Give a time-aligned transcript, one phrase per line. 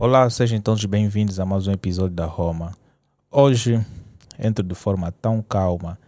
[0.00, 2.72] Olá, sejam todos bem-vindos a mais um episódio da Roma.
[3.30, 3.84] Hoje
[4.38, 5.98] entro de forma tão calma.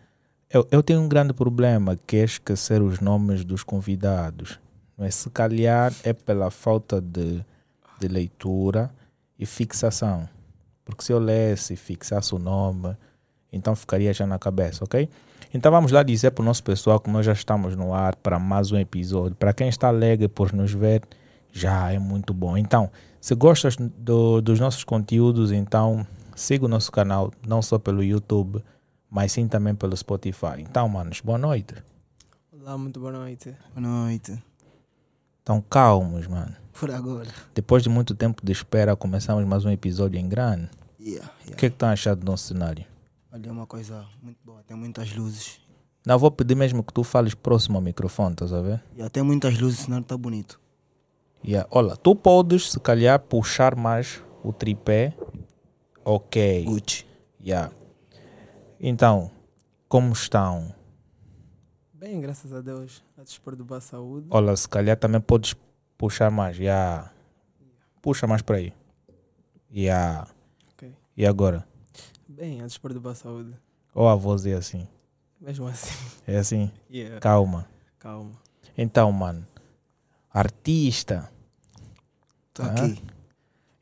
[0.48, 4.59] Eu, eu tenho um grande problema que é esquecer os nomes dos convidados.
[4.97, 7.45] Mas se calhar é pela falta de,
[8.01, 8.91] de leitura
[9.38, 10.29] e fixação.
[10.84, 12.97] Porque se eu lesse e fixasse o nome,
[13.52, 15.09] então ficaria já na cabeça, ok?
[15.53, 18.39] Então vamos lá dizer para o nosso pessoal que nós já estamos no ar para
[18.39, 19.35] mais um episódio.
[19.35, 21.03] Para quem está alegre por nos ver,
[21.53, 22.57] já é muito bom.
[22.57, 22.89] Então,
[23.21, 28.63] se gostas do, dos nossos conteúdos, então siga o nosso canal, não só pelo YouTube,
[29.11, 30.61] mas sim também pelo Spotify.
[30.61, 31.75] Então, manos, boa noite.
[32.53, 33.53] Olá, muito boa noite.
[33.75, 34.41] Boa noite.
[35.41, 36.55] Estão calmos, mano.
[36.73, 37.29] Por agora.
[37.53, 40.70] Depois de muito tempo de espera, começamos mais um episódio em grande.
[41.01, 41.57] Yeah, O yeah.
[41.57, 42.85] que é que estão achando do nosso cenário?
[43.33, 44.62] Olha, é uma coisa muito boa.
[44.64, 45.61] Tem muitas luzes.
[46.05, 48.83] Não, vou pedir mesmo que tu fales próximo ao microfone, estás a ver?
[48.92, 50.61] Yeah, tem muitas luzes, senão está bonito.
[51.45, 51.69] Yeah.
[51.70, 55.17] Olha, tu podes, se calhar, puxar mais o tripé.
[56.05, 56.64] Ok.
[56.64, 57.06] Gucci.
[57.41, 57.73] Yeah.
[58.81, 59.31] Então,
[59.89, 60.75] como estão?
[61.95, 63.03] Bem, graças a Deus.
[63.17, 64.27] A dispor de boa saúde.
[64.31, 65.55] Olha, se calhar também podes
[65.97, 66.58] puxar mais.
[66.58, 67.12] Yeah.
[68.03, 68.73] Puxa mais para aí.
[69.70, 70.27] Yeah.
[70.73, 70.92] Ok.
[71.17, 71.70] E agora?
[72.41, 73.52] Bem, a de boa saúde.
[73.94, 74.88] Ou a voz é assim?
[75.38, 75.91] Mesmo assim.
[76.27, 76.70] É assim?
[76.91, 77.20] Yeah.
[77.20, 77.69] Calma.
[77.98, 78.30] Calma.
[78.78, 79.46] Então, mano.
[80.33, 81.30] Artista.
[82.48, 82.70] Estou Ah.
[82.72, 83.02] aqui.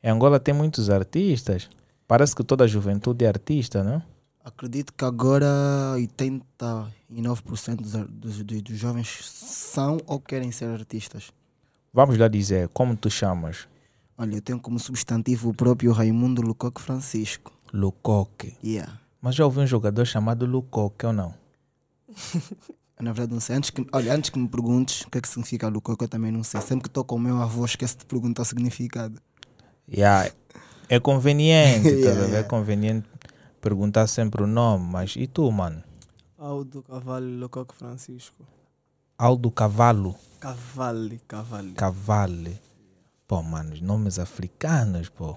[0.03, 1.69] Em Angola tem muitos artistas.
[2.05, 4.03] Parece que toda a juventude é artista, não?
[4.43, 5.47] Acredito que agora
[5.95, 11.31] 89% dos, ar- dos, dos, dos jovens são ou querem ser artistas.
[11.93, 13.69] Vamos lá dizer, como tu chamas?
[14.17, 17.53] Olha, eu tenho como substantivo o próprio Raimundo Lucoque Francisco.
[17.73, 18.57] Lucoque.
[18.63, 18.99] Yeah.
[19.21, 21.33] Mas já ouvi um jogador chamado Lucoque ou não?
[22.99, 23.55] Na verdade, não sei.
[23.55, 26.31] Antes que, olha, antes que me perguntes o que é que significa Lucoque, eu também
[26.31, 26.59] não sei.
[26.61, 29.19] Sempre que estou com o meu avô, esqueço de perguntar o significado.
[29.91, 30.31] Yeah.
[30.87, 32.25] É conveniente, tá Yeah, ver?
[32.25, 32.47] É yeah.
[32.47, 33.09] conveniente
[33.59, 34.85] perguntar sempre o nome.
[34.91, 35.83] Mas e tu, mano?
[36.37, 38.45] Aldo Cavalli Locoque Francisco.
[39.17, 40.15] Aldo Cavalo.
[40.39, 41.73] Cavalli, Cavalli.
[41.73, 42.61] Cavale.
[43.27, 45.35] Pô, mano, os nomes africanos, pô.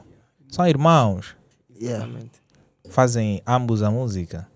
[0.48, 1.34] São irmãos.
[1.82, 2.04] Yeah.
[2.04, 2.40] Exatamente.
[2.88, 4.48] Fazem ambos a música.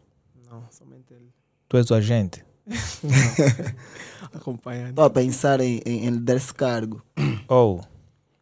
[0.51, 1.33] Não, somente ele.
[1.69, 2.45] Tu és o agente.
[4.33, 4.91] Acompanhando.
[4.91, 7.03] Estou a pensar em, em, em lhe dar esse cargo.
[7.49, 7.81] Oh,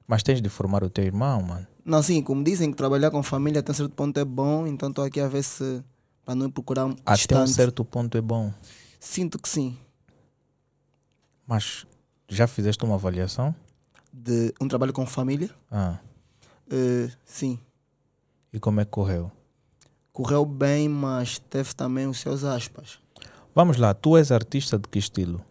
[0.06, 1.66] mas tens de formar o teu irmão, mano.
[1.84, 4.88] Não, sim, como dizem que trabalhar com família até um certo ponto é bom, então
[4.88, 5.84] estou aqui a ver se
[6.24, 7.50] para não procurar um Até um distante.
[7.52, 8.52] certo ponto é bom.
[8.98, 9.76] Sinto que sim.
[11.46, 11.86] Mas
[12.28, 13.54] já fizeste uma avaliação?
[14.10, 15.98] De um trabalho com família, Ah,
[16.70, 17.58] eh, sim.
[18.54, 19.32] E como é que correu?
[20.12, 23.00] Correu bem, mas teve também os seus aspas.
[23.52, 25.44] Vamos lá, tu és artista de que estilo?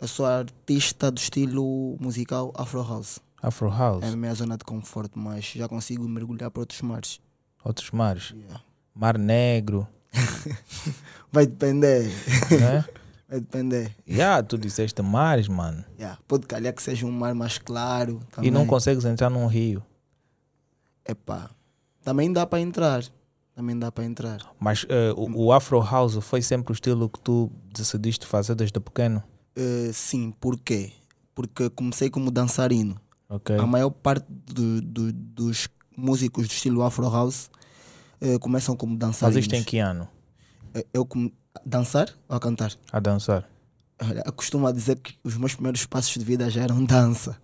[0.00, 3.20] Eu sou artista do estilo musical Afro House.
[3.40, 4.02] Afro House?
[4.02, 7.20] É a minha zona de conforto, mas já consigo mergulhar para outros mares.
[7.64, 8.30] Outros mares?
[8.36, 8.60] Yeah.
[8.92, 9.86] Mar Negro,
[11.32, 12.10] Vai depender.
[12.50, 12.84] né?
[13.28, 13.96] Vai depender.
[14.06, 15.84] Já, tu disseste mares, mano.
[15.96, 16.18] Yeah.
[16.28, 18.20] Pode calhar que seja um mar mais claro.
[18.30, 18.50] E Também.
[18.50, 19.82] não consegues entrar num rio.
[21.08, 21.48] Epá,
[22.04, 23.04] também dá para entrar.
[23.54, 24.40] Também dá para entrar.
[24.58, 28.80] Mas eh, o, o Afro House foi sempre o estilo que tu decidiste fazer desde
[28.80, 29.22] pequeno?
[29.54, 30.92] Eh, sim, por quê?
[31.34, 32.96] Porque comecei como dançarino.
[33.28, 33.56] Ok.
[33.56, 37.50] A maior parte do- do- dos músicos do estilo Afro House
[38.20, 39.42] eh, começam como Mas dançarinos.
[39.44, 40.08] isto em que ano?
[40.94, 41.06] Eu
[41.66, 42.72] dançar ou a cantar?
[42.90, 43.46] A dançar?
[44.00, 47.36] Olha, eu costumo dizer que os meus primeiros passos de vida já eram dança.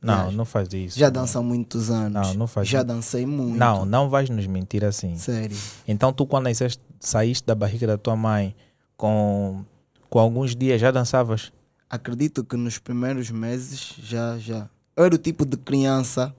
[0.00, 0.98] Não, não faz isso.
[0.98, 2.28] Já danço há muitos anos.
[2.28, 3.56] Não, não faz Já dancei muito.
[3.58, 5.16] Não, não vais nos mentir assim.
[5.16, 5.56] Sério.
[5.88, 8.54] Então tu quando nasceste, saíste da barriga da tua mãe
[8.96, 9.64] com,
[10.08, 11.52] com alguns dias já dançavas?
[11.90, 14.68] Acredito que nos primeiros meses já, já.
[14.96, 16.34] Eu era o tipo de criança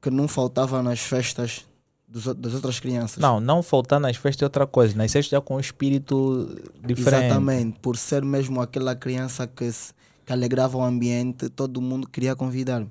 [0.00, 1.64] que não faltava nas festas
[2.06, 3.18] dos das outras crianças.
[3.18, 4.96] Não, não faltar nas festas é outra coisa.
[4.96, 6.48] Nasceste já com um espírito
[6.84, 7.24] diferente.
[7.26, 7.78] Exatamente.
[7.80, 9.92] Por ser mesmo aquela criança que, se-
[10.28, 12.90] que alegrava o ambiente, todo mundo queria convidar-me.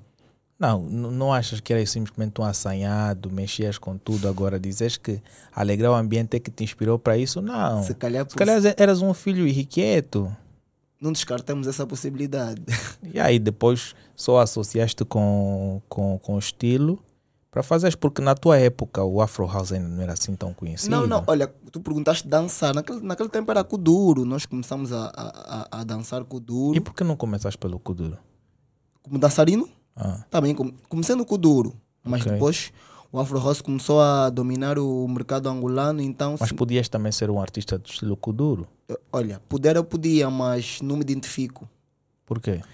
[0.58, 5.22] Não, não achas que eras simplesmente um assanhado, mexias com tudo, agora dizes que
[5.54, 7.40] alegrar o ambiente é que te inspirou para isso?
[7.40, 7.80] Não.
[7.84, 10.36] Se calhar, Se calhar eras um filho irrequieto.
[11.00, 12.60] não descartamos essa possibilidade.
[13.14, 16.98] E aí depois só associaste com, com, com o estilo
[17.50, 20.90] para fazeres, porque na tua época o Afro House ainda não era assim tão conhecido.
[20.90, 22.74] Não, não, olha, tu perguntaste dançar.
[22.74, 24.24] Naquele, naquele tempo era kuduro.
[24.24, 26.76] Nós começamos a, a, a- dançar kuduro.
[26.76, 28.18] E por que não começaste pelo Kuduro?
[29.02, 31.74] Como dançarino, Ah, também com- comecei no kuduro.
[32.04, 32.32] Mas Ok.
[32.32, 32.72] depois
[33.10, 36.02] o Afro House começou a dominar o mercado angolano.
[36.02, 38.68] Então, mas podias também ser um artista do estilo Kuduro.
[39.10, 41.66] olha, puder eu podia, mas não me identifico.
[42.26, 42.60] Por quê?
[42.60, 42.68] Eu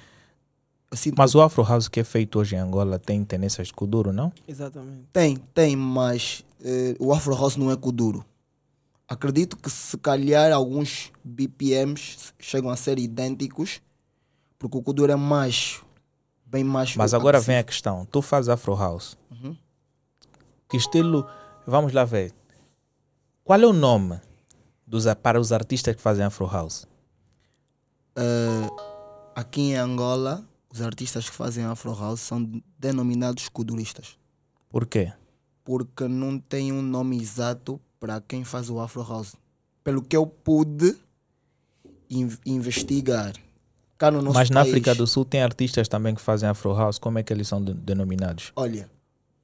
[0.96, 4.12] sinto Mas o Afro House que é feito hoje em Angola tem tendências de Kuduro,
[4.12, 4.32] não?
[4.46, 5.04] Exatamente.
[5.12, 8.24] Tem, tem, mas eh, o Afro House não é Kuduro.
[9.06, 13.80] Acredito que se calhar alguns BPMs chegam a ser idênticos,
[14.58, 15.82] porque o Kuduro é mais,
[16.46, 16.96] bem mais.
[16.96, 19.16] Mas agora vem a questão: tu fazes Afro House.
[19.30, 19.56] Uhum.
[20.68, 21.26] Que estilo.
[21.66, 22.32] Vamos lá ver.
[23.42, 24.18] Qual é o nome
[24.86, 26.86] dos, para os artistas que fazem Afro House?
[28.16, 28.68] Eh,
[29.34, 30.42] aqui em Angola,
[30.74, 34.18] os artistas que fazem Afro House são denominados kuduristas,
[34.68, 35.12] Por quê?
[35.64, 39.34] porque não tem um nome exato para quem faz o Afro House.
[39.82, 40.94] Pelo que eu pude
[42.10, 43.32] in- investigar.
[43.96, 46.74] Cá no nosso Mas na país, África do Sul tem artistas também que fazem Afro
[46.74, 46.98] House.
[46.98, 48.52] Como é que eles são de- denominados?
[48.56, 48.90] Olha,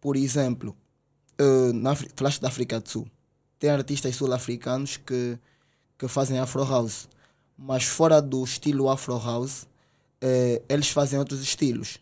[0.00, 0.76] por exemplo,
[1.38, 3.06] eh, na Afri- falaste da África do Sul.
[3.58, 5.38] Tem artistas sul-africanos que,
[5.96, 7.08] que fazem Afro House.
[7.56, 9.66] Mas fora do estilo Afro House,
[10.20, 11.98] eh, eles fazem outros estilos.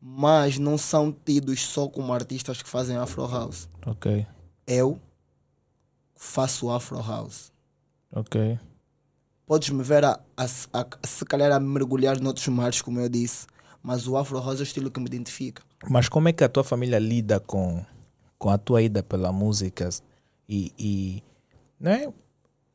[0.00, 3.68] Mas não são tidos só como artistas que fazem Afro House.
[3.86, 4.26] Ok,
[4.66, 5.00] Eu
[6.14, 7.52] faço Afro House.
[8.12, 8.58] ok.
[9.46, 13.46] Podes me ver a, a, a- se calhar a mergulhar noutros mares, como eu disse.
[13.80, 15.62] Mas o Afro House é o estilo que me identifica.
[15.88, 17.84] Mas como é que a tua família lida com,
[18.38, 19.88] com a tua ida pela música
[20.48, 21.22] e, e
[21.78, 22.12] não é?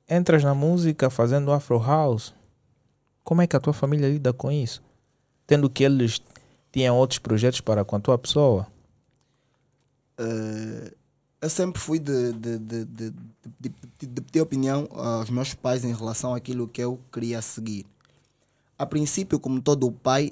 [0.10, 2.34] entras na música fazendo Afro House?
[3.24, 4.82] Como é que a tua família lida com isso?
[5.46, 6.22] Tendo que eles
[6.72, 8.68] tinham outros projetos para com a tua pessoa?
[10.18, 10.94] Eh,
[11.42, 16.68] eu sempre fui de, de, de, de, pedir opinião aos meus pais em relação àquilo
[16.68, 17.86] que eu queria seguir.
[18.78, 20.32] A princípio, como todo pai,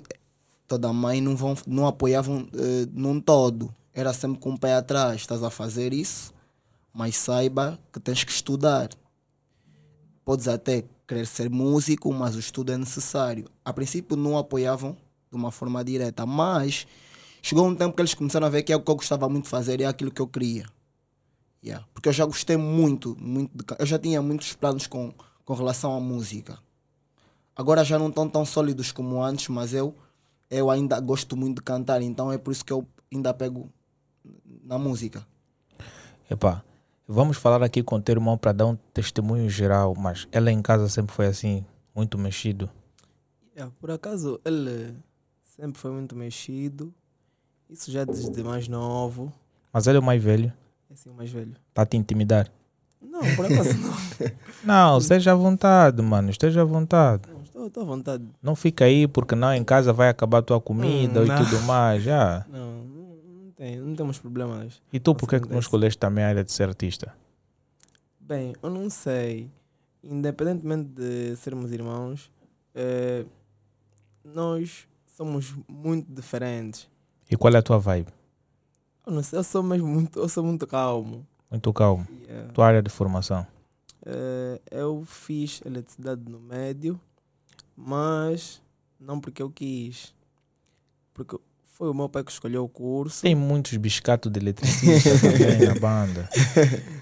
[0.68, 3.74] toda mãe não, vão, não apoiavam eh, num todo.
[3.94, 5.22] Era sempre com o pé atrás.
[5.22, 6.32] Estás a fazer isso,
[6.94, 8.90] mas saiba que tens que estudar.
[10.24, 13.50] Podes até querer ser músico, mas o estudo é necessário.
[13.66, 14.96] A princípio não apoiavam
[15.32, 16.86] de uma forma direta, mas
[17.42, 19.46] chegou um tempo que eles começaram a ver que é o que eu gostava muito
[19.46, 20.68] de fazer e é aquilo que eu queria.
[21.64, 21.86] Yeah.
[21.96, 25.12] Porque eu já gostei muito, muito de, eu já tinha muitos planos com,
[25.44, 26.60] com relação à música.
[27.56, 29.96] Agora já não estão tão sólidos como antes, mas eu,
[30.48, 33.68] eu ainda gosto muito de cantar, então é por isso que eu ainda pego
[34.64, 35.26] na música.
[36.30, 36.64] Epá,
[37.14, 40.62] vamos falar aqui com o teu irmão para dar um testemunho geral, mas ela em
[40.62, 41.66] casa sempre foi assim,
[41.96, 42.70] muito mexido.
[43.56, 44.94] Yeah, por acaso, ele
[45.44, 46.94] sempre foi muito mexido.
[47.70, 49.32] Isso já desde mais novo.
[49.74, 50.52] Mas ele é o mais velho,
[50.90, 51.56] É assim, o mais velho.
[51.74, 52.50] para te intimidar.
[53.02, 53.94] Não, por acaso não.
[54.64, 57.24] Não, esteja à vontade, mano, esteja à vontade.
[57.32, 58.24] Não, Estou, estou à vontade.
[58.42, 61.62] Não fica aí porque não em casa vai acabar a tua comida Hum, e tudo
[61.64, 62.46] mais, já.
[62.50, 62.84] Não,
[63.60, 64.82] tem, não temos problemas.
[64.94, 67.14] E tu, por que, que não escolheste também a área de ser artista?
[68.18, 69.52] Bem, eu não sei.
[70.02, 72.32] Independentemente de sermos irmãos,
[72.74, 73.26] eh,
[74.24, 76.90] nós somos muito diferentes.
[77.30, 78.08] E qual é a tua vibe?
[79.06, 81.28] Eu não sei, eu sou mesmo muito, eu sou muito calmo.
[81.52, 82.08] Muito calmo.
[82.30, 82.54] Yeah.
[82.54, 83.46] Tua área de formação.
[84.06, 86.98] Eh, eu fiz eletricidade no médio,
[87.76, 88.62] mas
[88.98, 90.16] não porque eu quis.
[91.14, 91.38] Porque
[91.80, 93.22] foi o meu pai que escolheu o curso.
[93.22, 96.30] Tem muitos biscatos de eletricista também na banda.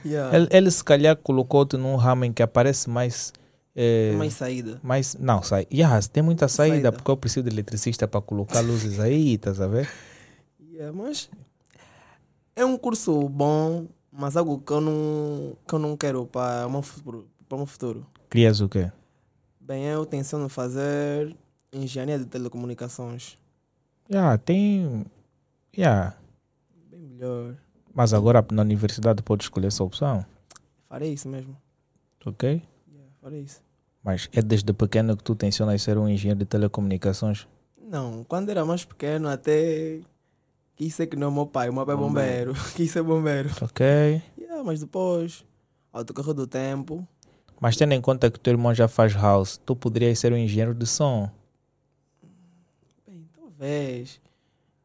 [0.05, 0.37] Yeah.
[0.37, 3.33] Ele, ele se calhar colocou-te num ramo em que aparece mais.
[3.75, 4.79] eh, Mais saída.
[4.83, 5.65] mais não, sai.
[5.73, 6.91] Yeah, tem muita saída, Saída.
[6.91, 9.89] porque eu preciso de eletricista para colocar luzes aí, estás a ver?
[10.71, 11.27] Yeah, mas
[12.55, 16.69] é um curso bom, mas algo que eu não, que eu não quero para o
[16.69, 17.27] meu futuro.
[17.49, 18.05] Para o meu futuro.
[18.29, 18.91] Crias o quê?
[19.59, 21.35] Bem, eu tenciono fazer
[21.73, 23.37] engenharia de telecomunicações.
[24.09, 25.05] Yeah, tem.
[25.77, 26.15] Yeah.
[26.89, 27.55] Bem melhor.
[27.93, 30.23] Mas agora na universidade pode escolher essa opção,
[30.87, 31.57] Farei isso mesmo.
[32.25, 32.61] ok?
[32.91, 33.61] Yeah, farei isso.
[34.03, 37.47] Mas é desde pequeno que tu tensionas ser um engenheiro de telecomunicações?
[37.81, 39.99] Não, quando era mais pequeno até
[40.75, 41.69] quis ser que não o meu pai.
[41.69, 42.53] O meu pai é bombeiro.
[42.75, 43.49] quis ser bombeiro.
[43.61, 43.85] Ok.
[44.37, 45.43] Yeah, mas depois,
[45.91, 47.05] ao decorrer do tempo,
[47.59, 50.73] Mas tendo em conta que teu irmão já faz house, tu poderias ser um engenheiro
[50.75, 51.29] de som.
[53.57, 54.19] Talvez.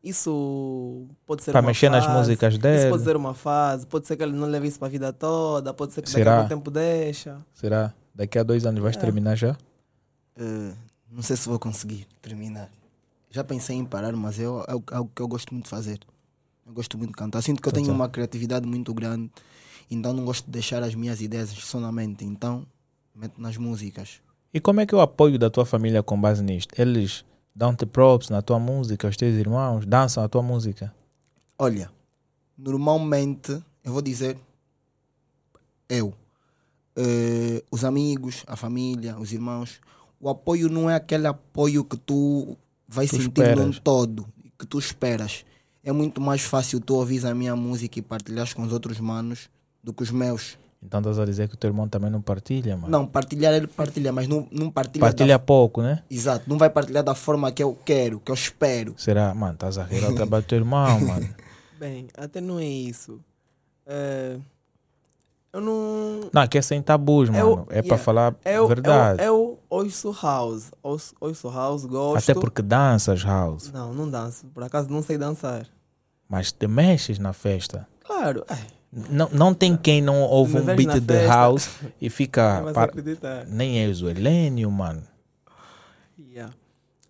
[0.03, 2.19] Isso pode ser Para uma mexer nas fase.
[2.19, 2.91] músicas Isso dele.
[2.91, 5.73] pode ser uma fase, pode ser que ele não leve isso para a vida toda,
[5.73, 6.33] pode ser que daqui Será?
[6.35, 7.39] a algum tempo deixa.
[7.55, 7.95] Será?
[8.13, 9.01] Daqui a dois anos vais É.
[9.01, 9.57] terminar já?
[10.37, 10.73] Eh,
[11.11, 12.69] não sei se vou conseguir terminar.
[13.31, 16.01] Já pensei em parar, mas é algo- algo que eu gosto muito de fazer.
[16.67, 17.41] Eu gosto muito de cantar.
[17.41, 17.93] Sinto que eu Tá, tenho tá.
[17.95, 19.31] uma criatividade muito grande,
[19.91, 22.25] então não gosto de deixar as minhas ideias só na mente.
[22.25, 22.67] Então,
[23.15, 24.21] meto nas músicas.
[24.53, 26.75] E como é que é o apoio da tua família com base nisto?
[26.79, 30.95] Eles dão-te props na tua música, os teus irmãos dançam a tua música?
[31.59, 31.91] Olha,
[32.57, 33.53] normalmente,
[33.85, 34.37] eu vou dizer,
[35.89, 36.15] eu,
[36.97, 39.81] eh, os amigos, a família, os irmãos,
[40.21, 42.57] o apoio não é aquele apoio que tu
[42.89, 43.79] vai Tu sentir num esperas.
[43.81, 44.27] todo,
[44.59, 45.45] que tu esperas.
[45.85, 49.51] É muito mais fácil tu ouvires a minha música e partilhares com os outros manos
[49.83, 50.57] do que os meus.
[50.85, 52.89] Então estás a dizer que o teu irmão também não partilha, mano?
[52.91, 55.01] Não, partilhar ele partilha, mas não, não partilha.
[55.01, 55.97] Partilha pouco, né?
[55.97, 58.95] Da, exato, não vai partilhar da forma que eu quero, que eu espero.
[58.97, 59.33] Será?
[59.33, 61.29] Mano, estás a rir ao trabalho do teu irmão, mano.
[61.79, 63.21] Bem, até não é isso.
[63.87, 64.37] É,
[65.53, 66.31] eu não.
[66.33, 67.39] Não, aqui é sem tabus, mano.
[67.39, 67.99] Eu- é para yeah.
[67.99, 69.23] falar Eu, verdade.
[69.23, 70.71] Eu, eu ouço house.
[70.83, 72.31] Ouço, ouço house, gosto.
[72.31, 73.71] Até porque danças, House.
[73.71, 74.47] Não, não danço.
[74.47, 75.67] Por acaso não sei dançar.
[76.29, 77.87] Mas te mexes na festa.
[78.03, 78.45] Claro.
[78.49, 81.71] é, Não, não tem quem não ouve um beat de festa, House
[82.01, 82.63] e fica.
[82.75, 82.93] para-.
[83.49, 85.03] Nem és o Helênio, mano.
[86.31, 86.53] Yeah.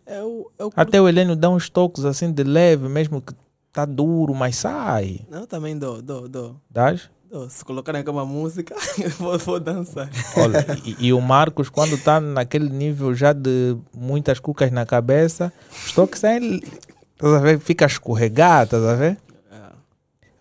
[0.06, 3.34] Eu, eu curto- Até o Helênio dá uns toques assim de leve, mesmo que
[3.72, 5.20] tá duro, mas sai.
[5.30, 6.56] Não, também dou, dou, dou.
[6.70, 7.10] Dás?
[7.30, 7.48] dou.
[7.50, 10.08] Se colocarem aqui uma música, eu vou, vou dançar.
[10.36, 15.52] Olha, e, e o Marcos, quando tá naquele nível já de muitas cucas na cabeça,
[15.84, 16.62] os toques saem.
[17.20, 17.58] A ver?
[17.58, 19.18] Fica escorregado, estás a ver?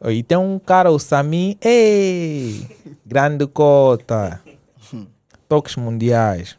[0.09, 1.59] E tem um cara, o Sami,
[3.05, 4.41] grande cota,
[5.47, 6.57] toques mundiais.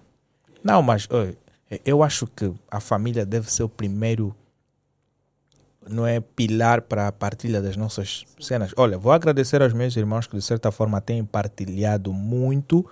[0.63, 1.37] Não, mas oi,
[1.85, 4.35] eu acho que a família deve ser o primeiro,
[5.89, 8.73] não é, pilar para a partilha das nossas cenas.
[8.77, 12.89] Olha, vou agradecer aos meus irmãos que de certa forma têm partilhado muito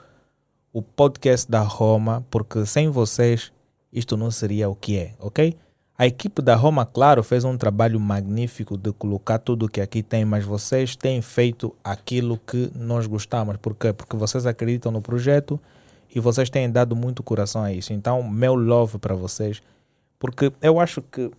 [0.73, 3.53] o podcast da Roma, porque sem vocês
[3.93, 5.57] isto não seria o que é, ok?
[6.01, 10.03] A equipe da Roma, claro, fez um trabalho magnífico de colocar tudo o que aqui
[10.03, 13.59] tem, mas vocês têm feito aquilo que nós gostamos.
[13.59, 13.93] Por quê?
[13.93, 15.61] Porque vocês acreditam no projeto
[16.09, 17.93] e vocês têm dado muito coração a isso.
[17.93, 19.63] Então, meu love para vocês,
[20.19, 21.31] porque eu acho que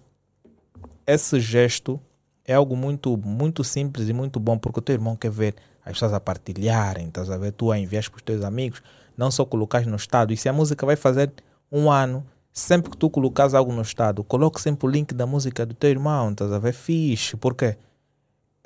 [1.08, 2.00] esse gesto
[2.46, 5.94] é algo muito, muito simples e muito bom, porque o teu irmão quer ver as
[5.94, 7.51] pessoas a partilharem, estás a ver?
[7.51, 8.84] Tu a envias para os teus amigos,
[9.18, 10.32] não só colocar no estado.
[10.32, 11.32] E se a música vai fazer
[11.72, 15.65] um ano, sempre que tu colocas algo no estado, coloque sempre o link da música
[15.65, 16.74] do teu irmão, estás a ver?
[16.74, 17.77] Fixe, porque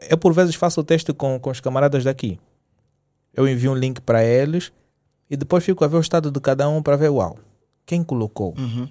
[0.09, 2.39] eu por vezes faço o teste com, com os camaradas daqui.
[3.33, 4.71] Eu envio um link para eles
[5.29, 7.37] e depois fico a ver o estado de cada um para ver, uau,
[7.85, 8.53] quem colocou?
[8.57, 8.87] Uhum.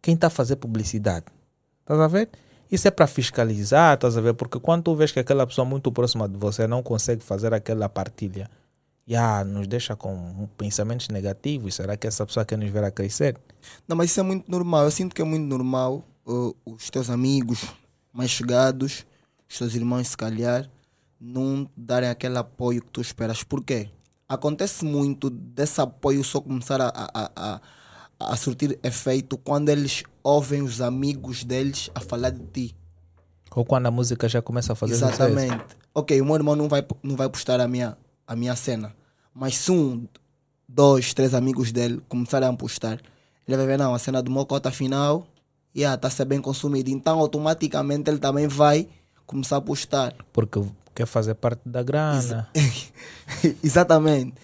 [0.00, 1.26] quem está a fazer publicidade.
[1.80, 2.28] Estás a ver?
[2.70, 4.34] Isso é para fiscalizar, estás a ver?
[4.34, 7.88] Porque quando tu vês que aquela pessoa muito próxima de você não consegue fazer aquela
[7.88, 8.50] partilha,
[9.06, 11.74] já nos deixa com pensamentos negativos.
[11.74, 13.38] Será que essa pessoa quer nos ver a crescer?
[13.86, 14.84] Não, mas isso é muito normal.
[14.84, 17.64] Eu sinto que é muito normal uh, os teus amigos
[18.12, 19.06] mais chegados,
[19.48, 20.68] os teus irmãos, se calhar,
[21.20, 23.42] não darem aquele apoio que tu esperas.
[23.42, 23.90] Por quê?
[24.28, 27.60] Acontece muito desse apoio só começar a, a, a,
[28.18, 32.76] a surtir efeito quando eles ouvem os amigos deles a falar de ti.
[33.54, 34.94] Ou quando a música já começa a fazer?
[34.94, 35.64] Exatamente.
[35.94, 37.96] Ok, o meu irmão não vai, não vai postar a minha,
[38.26, 38.94] a minha cena.
[39.34, 40.06] Mas se um,
[40.68, 43.00] dois, três amigos dele começarem a postar,
[43.46, 46.40] ele vai ver, não, a cena do Mocota final, está yeah, tá a ser bem
[46.40, 46.90] consumida.
[46.90, 48.88] Então, automaticamente, ele também vai
[49.26, 50.14] começar a postar.
[50.32, 50.60] Porque
[50.94, 52.48] quer fazer parte da grana.
[53.62, 54.34] Exatamente.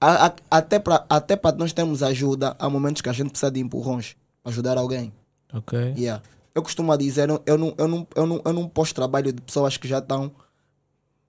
[0.00, 3.50] A- a- até para até pra nós termos ajuda, há momentos que a gente precisa
[3.52, 5.12] de empurrões para ajudar alguém.
[5.54, 5.94] Ok?
[5.96, 6.22] Yeah.
[6.54, 9.40] Eu costumo dizer, eu, eu, não, eu, não, eu, não, eu não posto trabalho de
[9.40, 10.32] pessoas que já estão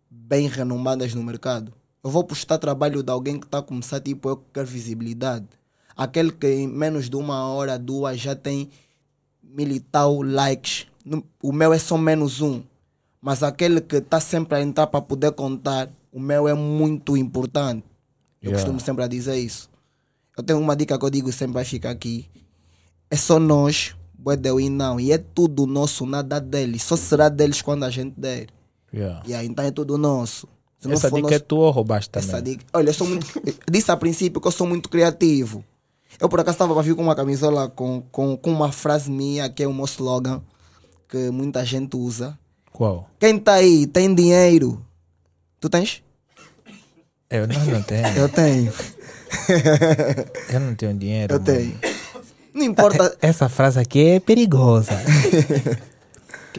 [0.10, 1.72] bem renomadas no mercado.
[2.04, 5.46] Eu vou postar trabalho de alguém que está a começar, tipo, eu que quero visibilidade.
[5.96, 8.70] Aquele que em menos de uma hora, duas, já tem
[9.42, 10.88] mil e tal likes.
[11.42, 12.62] O meu é só menos um.
[13.22, 17.84] Mas aquele que está sempre a entrar para poder contar, o meu é muito importante.
[18.42, 18.58] Eu Yeah.
[18.62, 19.70] costumo sempre a dizer isso.
[20.36, 22.30] Eu tenho uma dica que eu digo sempre vai ficar aqui.
[23.10, 25.00] É só nós, Boedeu e não.
[25.00, 26.84] E é tudo nosso, nada deles.
[26.84, 28.48] Só será deles quando a gente der.
[28.94, 29.22] Yeah.
[29.28, 30.48] E aí, então é tudo nosso.
[30.92, 32.30] Essa dica nosso- é tua ou roubaste também?
[32.30, 32.66] essa dica.
[32.74, 33.26] Olha, eu sou muito.
[33.70, 35.64] disse a princípio que eu sou muito criativo.
[36.20, 39.50] Eu por acaso estava para vir com uma camisola com, com, com uma frase minha,
[39.50, 40.42] que é o meu slogan,
[41.10, 42.38] que muita gente usa.
[42.72, 43.10] Qual?
[43.20, 44.84] Quem tá aí tem dinheiro?
[45.60, 46.04] Tu tens?
[47.30, 48.08] Eu não, não tenho.
[48.16, 48.74] Eu tenho.
[50.52, 51.34] Eu não tenho dinheiro.
[51.34, 51.54] Eu mano.
[51.54, 51.80] tenho.
[52.54, 53.18] Não importa.
[53.22, 54.92] Essa frase aqui é perigosa.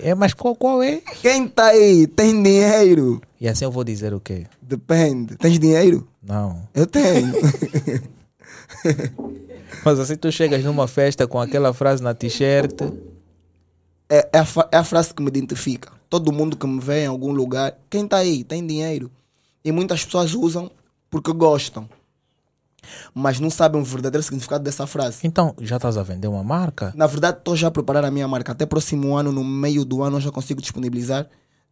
[0.02, 0.98] é, mas qual, qual é?
[1.20, 3.20] Quem tá aí tem dinheiro?
[3.40, 4.46] E assim eu vou dizer o quê?
[4.60, 5.36] Depende.
[5.36, 6.06] Tens dinheiro?
[6.22, 6.66] Não.
[6.74, 7.32] Eu tenho.
[9.84, 12.80] Mas assim tu chegas numa festa com aquela frase na t-shirt,
[14.08, 15.92] é, é, a, é a frase que me identifica.
[16.08, 19.10] Todo mundo que me vê em algum lugar, quem tá aí tem dinheiro.
[19.64, 20.70] E muitas pessoas usam
[21.10, 21.88] porque gostam.
[23.14, 25.18] Mas não sabem o verdadeiro significado dessa frase.
[25.24, 26.92] então já estás a vender uma marca?
[26.96, 28.52] Na verdade, estou já a preparar a minha marca.
[28.52, 31.26] Até próximo ano, no meio do ano, eu já consigo disponibilizar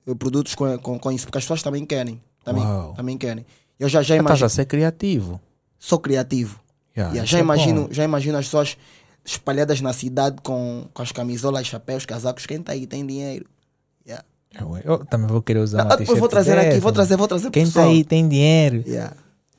[0.07, 1.25] eh, produtos com, com, com isso.
[1.27, 2.21] Porque as pessoas também querem.
[2.45, 2.93] Também, Uau.
[2.95, 3.47] também querem.
[3.79, 4.47] Eu já, já Já estás imagino.
[4.47, 5.41] a ser criativo.
[5.79, 6.61] Sou criativo.
[6.97, 7.89] Yeah, Yeah, já, é imagino, bom.
[7.93, 8.77] já imagino as pessoas
[9.25, 12.45] espalhadas na cidade com, com as camisolas, chapéus, casacos.
[12.47, 13.47] Quem tá aí tem dinheiro.
[14.07, 14.25] Yeah.
[14.61, 16.81] Eu, eu também vou querer usar uma depois vou trazer aqui, dessa.
[16.81, 17.89] vou trazer, vou trazer Quem tá pessoal.
[17.89, 18.85] aí tem dinheiro.
[18.87, 19.17] Yeah.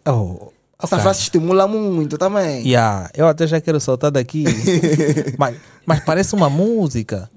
[0.07, 0.51] Oh,
[0.83, 2.65] Essa frase estimula muito também.
[2.67, 4.43] Yeah, eu até já quero soltar daqui.
[5.37, 7.29] mas, mas parece uma música.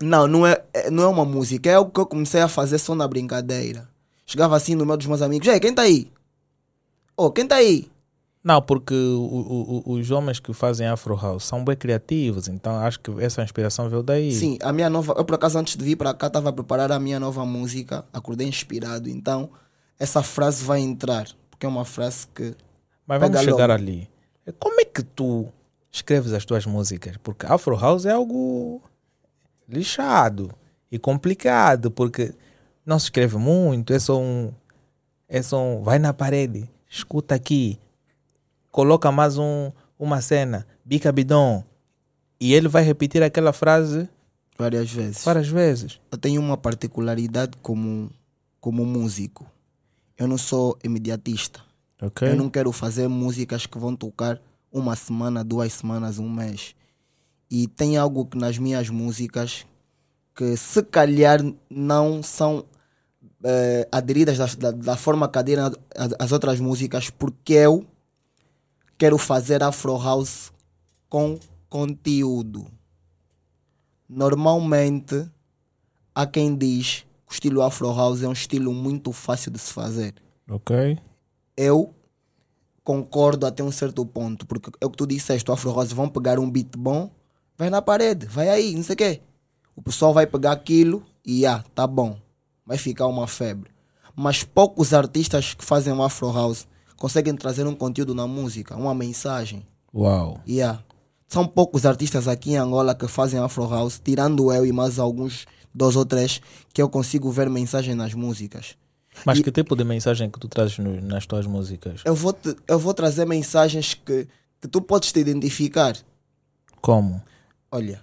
[0.00, 1.70] Não, não é, é- não é uma música.
[1.70, 3.88] É algo que eu comecei a fazer só na brincadeira.
[4.26, 5.46] Chegava assim no meio dos meus amigos.
[5.48, 6.10] Ei, quem tá aí?
[7.16, 7.88] Oh, quem tá aí?
[8.44, 12.76] Não, porque o- o- o- os homens que fazem Afro House são bem criativos, então
[12.78, 14.32] acho que essa inspiração veio daí.
[14.32, 15.14] Sim, a minha nova.
[15.16, 18.04] Eu, por acaso, antes de vir para cá, estava a preparar a minha nova música.
[18.12, 19.08] Acordei inspirado.
[19.08, 19.48] Então,
[19.98, 21.26] essa frase vai entrar.
[21.56, 22.54] Porque é uma frase que.
[23.06, 23.72] Mas vamos chegar logo.
[23.72, 24.10] ali.
[24.58, 25.48] Como é que tu
[25.90, 27.16] escreves as tuas músicas?
[27.16, 28.82] Porque Afro House é algo
[29.66, 30.52] lixado
[30.92, 32.34] e complicado, porque
[32.84, 34.52] não se escreve muito, é só um.
[35.26, 35.82] É só um.
[35.82, 37.80] Vai na parede, escuta aqui,
[38.70, 41.64] coloca mais um, uma cena, bica bidon,
[42.38, 44.06] e ele vai repetir aquela frase
[44.58, 45.24] Várias vezes.
[45.24, 45.98] várias vezes.
[46.12, 48.10] Eu tenho uma particularidade como,
[48.60, 49.46] como músico.
[50.18, 51.60] Eu não sou imediatista.
[52.00, 52.28] Ok?
[52.28, 54.40] Eu não quero fazer músicas que vão tocar
[54.72, 56.74] uma semana, duas semanas, um mês.
[57.50, 59.66] E tem algo que nas minhas músicas
[60.34, 62.64] que se calhar não são
[63.42, 67.86] eh, aderidas da, da, da forma que aderem as, as outras músicas, porque eu
[68.98, 70.52] quero fazer Afro House
[71.08, 72.66] com conteúdo.
[74.08, 75.28] Normalmente
[76.14, 77.06] há quem diz
[77.36, 80.14] estilo Afro House é um estilo muito fácil de se fazer
[80.48, 80.98] Ok?
[81.56, 81.94] eu
[82.84, 86.08] concordo até um certo ponto, porque é o que tu disseste, o Afro Rose vão
[86.08, 87.10] pegar um beat bom,
[87.56, 89.20] vai na parede, vai aí, não sei o quê.
[89.74, 92.16] O pessoal vai pegar aquilo e ah, tá bom,
[92.64, 93.70] vai ficar uma febre.
[94.14, 98.94] Mas poucos artistas que fazem o Afro House conseguem trazer um conteúdo na música, uma
[98.94, 99.66] mensagem.
[99.92, 100.40] Uau.
[100.48, 100.82] Yeah.
[101.28, 105.44] São poucos artistas aqui em Angola que fazem Afro House, tirando eu e mais alguns,
[105.76, 106.40] dois ou três,
[106.72, 108.76] que eu consigo ver mensagem nas músicas.
[109.24, 112.02] Mas E- que tipo de mensagem que tu trazes no- nas tuas músicas?
[112.04, 114.26] eu vou, te- eu vou trazer mensagens que,
[114.60, 115.96] que tu podes te identificar.
[116.80, 117.20] Como?
[117.70, 118.00] Olha,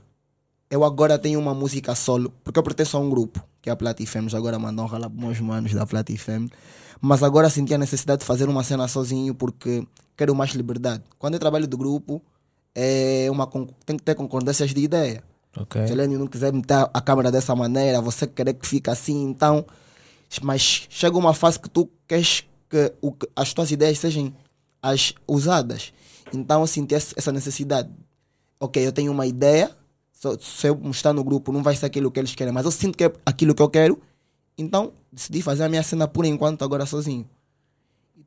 [0.70, 3.76] eu agora tenho uma música solo, porque eu pertenço a um grupo, que é a
[3.76, 6.50] Platifemes, agora mandam ralar para meus manos da Platifemes.
[7.00, 9.86] Mas agora senti a necessidade de fazer uma cena sozinho porque
[10.18, 11.04] quero mais liberdade.
[11.20, 12.22] Quando eu trabalho do grupo,
[12.74, 13.46] é uma,
[13.86, 15.24] tem que ter concordâncias de ideia.
[15.58, 15.86] Ok?
[15.86, 19.24] Se a Helene não quiser meter a câmera dessa maneira, você querer que fique assim,
[19.24, 19.66] então.
[20.42, 24.34] Mas chega uma fase que tu queres que, o, as tuas ideias sejam
[24.82, 25.94] as usadas.
[26.34, 27.90] Então eu senti essa necessidade.
[28.60, 29.70] Ok, eu tenho uma ideia,
[30.40, 32.98] se eu mostrar no grupo não vai ser aquilo que eles querem, mas eu sinto
[32.98, 34.02] que é aquilo que eu quero,
[34.58, 37.30] então decidi fazer a minha cena por enquanto agora sozinho.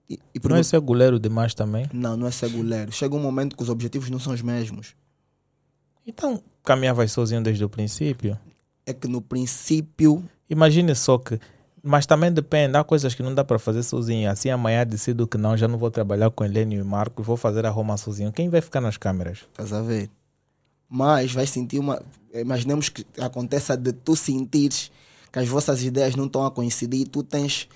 [0.08, 1.88] E, e Não é ser goleiro demais também?
[1.92, 2.92] não, não é ser goleiro.
[2.92, 4.94] Chega um momento que os objetivos não são os mesmos.
[6.06, 8.38] Então, caminhar vai sozinho desde o princípio?
[8.84, 11.38] É que no princípio Imagine só que.
[11.82, 14.28] Mas também depende, há coisas que não dá para fazer sozinho.
[14.28, 17.64] Assim amanhã decido que não, já não vou trabalhar com Helênio e Marcos, vou fazer
[17.64, 18.32] a Roma sozinho.
[18.32, 19.44] Quem vai ficar nas câmeras?
[19.52, 20.10] Estás a ver?
[20.88, 22.02] Mas vai sentir uma.
[22.34, 24.90] Imaginemos que aconteça de tu sentires
[25.32, 27.68] que as vossas ideias não estão a coincidir e tu tens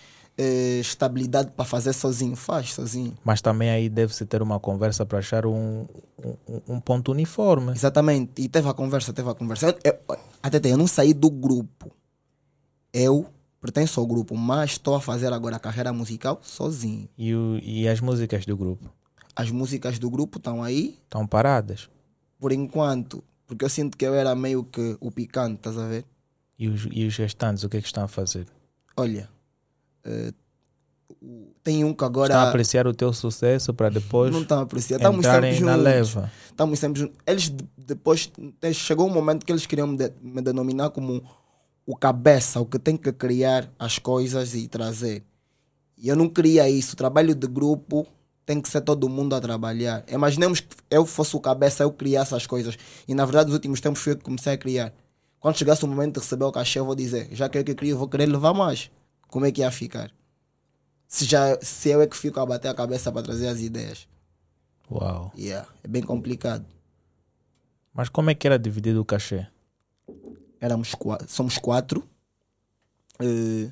[0.42, 2.35] eh, estabilidade para fazer sozinho.
[2.35, 3.12] Faz sozinho.
[3.22, 5.87] Mas também aí deve-se ter uma conversa para achar um,
[6.18, 7.72] um, um ponto uniforme.
[7.72, 8.40] Exatamente.
[8.40, 9.66] E teve a conversa, teve a conversa.
[9.85, 11.90] Eu, eu, até eu não saí do grupo.
[12.90, 13.26] Eu
[13.61, 17.07] pertenço ao grupo, mas estou a fazer agora a carreira musical sozinho.
[17.18, 18.90] E, o, e as músicas do grupo
[19.37, 21.90] As músicas do grupo estão aí, estão paradas.
[22.38, 26.07] por enquanto, porque eu sinto que eu era meio que o picante, estás a ver?
[26.59, 28.46] E os, e os restantes, o que é que estão a fazer?
[28.96, 29.29] Olha,
[30.05, 30.33] eh,
[31.63, 32.33] tem um que agora.
[32.33, 34.97] Estão a apreciar o teu sucesso para depois Não estão a apreciar.
[34.97, 35.85] Estamos sempre entrarem na juntos.
[35.85, 36.33] leva.
[36.47, 37.17] Estamos sempre juntos.
[37.27, 38.31] Eles de- depois.
[38.63, 41.23] eh, Chegou um momento que eles queriam me, de- me denominar como
[41.87, 45.25] o cabeça, o que tem que criar as coisas e trazer.
[45.99, 46.95] E eu não queria isso.
[46.95, 48.07] O trabalho de grupo
[48.47, 50.05] tem que ser todo mundo a trabalhar.
[50.09, 52.77] Imaginemos que eu fosse o cabeça, eu criasse as coisas.
[53.07, 54.93] E na verdade, nos últimos tempos, fui eu que comecei a criar.
[55.39, 57.75] Quando chegasse o momento de receber o cachê, eu vou dizer: já que eu que
[57.75, 58.91] crio, eu vou querer levar mais.
[59.31, 60.11] Como é que ia ficar?
[61.07, 64.07] Se, já, se eu é que fico a bater a cabeça para trazer as ideias.
[64.90, 65.33] Uau.
[65.37, 66.64] Yeah, é bem complicado.
[67.93, 69.47] Mas como é que era dividido o cachê?
[70.61, 72.07] Éramos qua- somos quatro,
[73.19, 73.71] eh,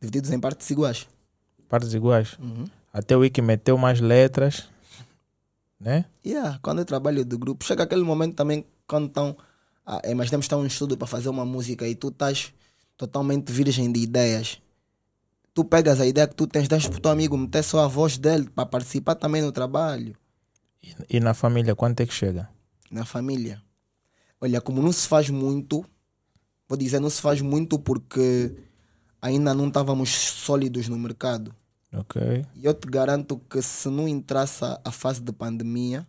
[0.00, 1.06] divididos em partes iguais.
[1.68, 2.36] Partes iguais.
[2.38, 2.66] Uhum.
[2.92, 4.68] Até o Wiki meteu mais letras,
[5.78, 6.04] né?
[6.24, 9.36] Yeah, quando eu trabalho do grupo, chega aquele momento também quando estão.
[9.84, 12.52] Ah, imaginemos que está um estudo para fazer uma música e tu estás
[12.96, 14.60] totalmente virgem de ideias.
[15.58, 17.88] Tu pegas a ideia que tu tens, das para o teu amigo meter só a
[17.88, 20.14] voz dele para participar também no trabalho.
[20.80, 22.48] E, e na família, quanto é que chega?
[22.88, 23.60] Na família.
[24.40, 25.84] Olha, como não se faz muito,
[26.68, 28.54] vou dizer, não se faz muito porque
[29.20, 31.52] ainda não estávamos sólidos no mercado.
[31.92, 32.46] Ok.
[32.54, 36.06] E eu te garanto que se não entrasse a fase de pandemia,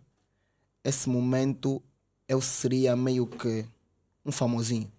[0.84, 1.82] esse momento
[2.28, 3.66] eu seria meio que
[4.24, 4.92] um famosinho.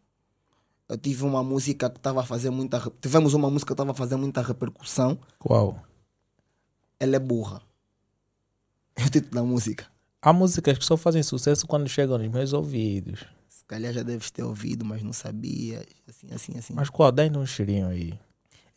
[0.92, 2.78] Eu tive uma música que estava a fazer muita.
[3.00, 5.18] Tivemos uma música que estava a fazer muita repercussão.
[5.40, 5.82] Qual?
[7.00, 7.62] Ela é burra.
[8.98, 9.88] É o título da música.
[10.22, 13.26] Há músicas que só fazem sucesso quando chegam nos meus ouvidos.
[13.48, 15.86] Se calhar já deves ter ouvido, mas não sabias.
[16.10, 16.74] Assim, assim, assim.
[16.74, 17.10] Mas qual?
[17.10, 18.20] Dá-me um cheirinho aí.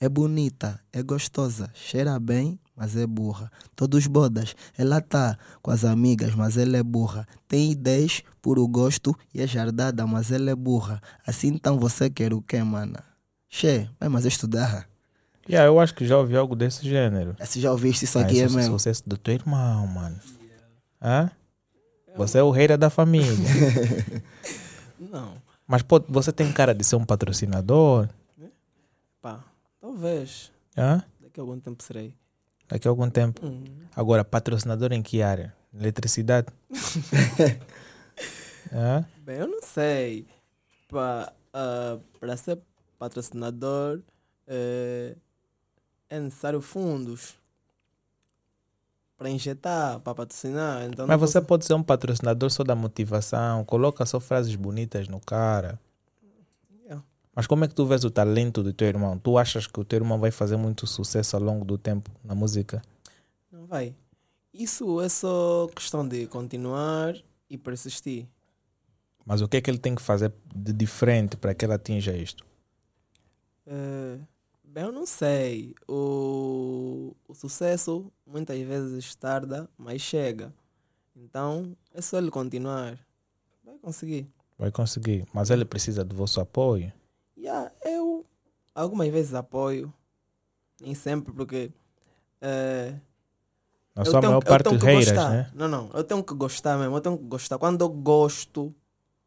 [0.04, 3.50] É bonita, é gostosa, cheira bem, mas é burra.
[3.74, 7.26] Todos bodas, ela tá com as amigas, mas ela é burra.
[7.48, 11.00] Tem ideias, puro gosto e é jardada, mas ela é burra.
[11.26, 13.02] Assim então você quer o quê, mana?
[13.48, 14.86] Che, vai mais estudar.
[15.48, 17.34] Yeah, eu acho que já ouvi algo desse gênero.
[17.46, 18.72] Se já ouviste isso Ah, aqui é esse mesmo.
[18.74, 20.18] sucesso do teu irmão, mano.
[21.00, 21.30] Hã?
[22.14, 23.32] Você é o rei da família.
[25.00, 25.32] Não,
[25.66, 28.06] Mas pô, você tem cara de ser um patrocinador.
[29.22, 29.42] pá,
[29.98, 30.52] talvez.
[30.76, 31.04] Hã?
[31.20, 32.14] Daqui a algum tempo serei.
[32.68, 33.44] Daqui a algum tempo.
[33.46, 35.54] Hum, Agora, patrocinador em que área?
[35.72, 36.48] Eletricidade?
[38.72, 39.04] Hã?
[39.18, 40.26] Bem, eu não sei.
[40.88, 41.32] Para
[42.18, 42.58] para ser
[42.98, 44.00] patrocinador
[44.48, 45.14] eh,
[46.10, 47.36] é necessário fundos
[49.16, 50.82] para injetar, para patrocinar.
[50.84, 53.64] Então Mas você posso- pode ser um patrocinador só da motivação.
[53.64, 55.78] Coloca só frases bonitas no cara.
[57.34, 59.18] Mas como é que tu vês o talento do teu irmão?
[59.18, 62.34] Tu achas que o teu irmão vai fazer muito sucesso ao longo do tempo na
[62.34, 62.80] música?
[63.50, 63.94] Não vai.
[64.52, 67.16] Isso é só questão de continuar
[67.50, 68.28] e persistir.
[69.26, 72.16] Mas o que é que ele tem que fazer de diferente para que ele atinja
[72.16, 72.44] isto?
[73.66, 74.18] Eh,
[74.62, 75.74] bem, eu não sei.
[75.88, 80.52] O, o sucesso muitas vezes tarda, mas chega.
[81.16, 82.98] Então é só ele continuar.
[83.64, 84.28] Vai conseguir.
[84.56, 85.26] Vai conseguir.
[85.32, 86.92] Mas ele precisa do vosso apoio.
[88.74, 89.92] Yeah, algumas vezes apoio,
[90.80, 91.70] nem sempre, porque
[93.94, 95.30] Na eu sua tenho- maior parte reiras, gostar.
[95.30, 95.50] né?
[95.54, 97.58] Não, não, eu tenho que gostar mesmo, eu tenho que gostar.
[97.58, 98.74] Quando eu gosto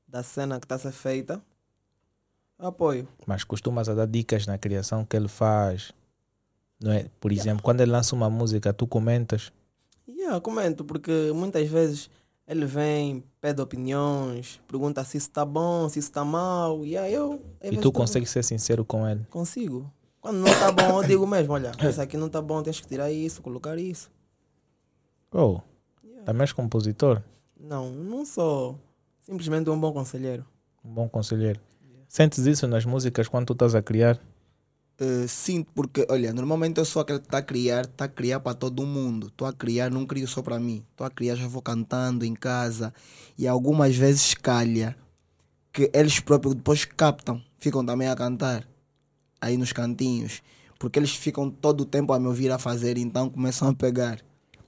[0.08, 1.42] da cena que está a ser feita,
[2.60, 3.08] apoio.
[3.26, 5.92] Mas costumas a dar dicas na criação que ele faz.
[6.80, 7.10] Não é?
[7.20, 9.52] Por exemplo, quando ele lança uma música, tu comentas.
[10.08, 12.10] Yeah, comento, porque muitas vezes
[12.48, 17.14] ele vem, pede opiniões, pergunta se isso está bom, se isso está mal, e aí
[17.14, 17.42] eu.
[17.62, 19.26] E tu eu consegues ser sincero com ele.
[19.30, 19.92] Consigo.
[20.22, 22.88] Quando não está bom, eu digo mesmo: olha, isso aqui não está bom, tens que
[22.88, 24.10] tirar isso, colocar isso.
[25.32, 25.60] Oh,
[26.04, 26.26] Yeah.
[26.26, 27.22] também és compositor.
[27.60, 28.80] Não, não sou
[29.20, 30.46] simplesmente um bom conselheiro.
[30.84, 31.60] Um bom conselheiro.
[32.08, 34.18] Sentes isso nas músicas quando tu estás a criar?
[35.00, 38.40] Eh, sinto, porque, olha, normalmente eu sou aquele que está a criar, está a criar
[38.40, 39.28] para todo mundo.
[39.28, 40.84] Estou a criar, não crio só para mim.
[40.92, 42.94] Estou a criar, já vou cantando em casa.
[43.38, 44.98] E algumas vezes calha
[45.72, 48.68] que eles próprios depois captam, ficam também a cantar
[49.40, 50.42] aí nos cantinhos.
[50.80, 54.20] Porque eles ficam todo o tempo a me ouvir a fazer, então começam a pegar.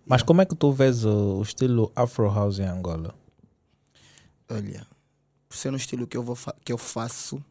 [0.05, 3.15] Mas como é que tu vês o, o estilo Afro House em Angola?
[4.49, 4.85] Olha,
[5.47, 7.43] por ser um estilo que eu, vou que eu faço,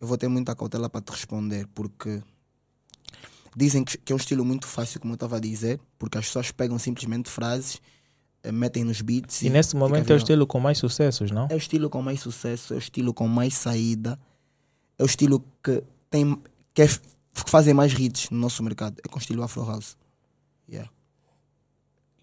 [0.00, 2.22] eu vou ter muita cautela para te responder, porque
[3.56, 6.50] dizem que, é um estilo muito fácil, como eu estava a dizer, porque as pessoas
[6.50, 7.80] pegam simplesmente frases,
[8.42, 11.46] eh, metem nos beats E nesse fica momento é o estilo com mais sucessos, não?
[11.50, 14.18] É o estilo com mais sucesso, é o estilo com mais saída,
[14.98, 16.38] é o estilo que tem
[16.74, 19.96] que, é, que fazem mais hits no nosso mercado, é com o estilo Afro House.
[20.68, 20.90] Yeah.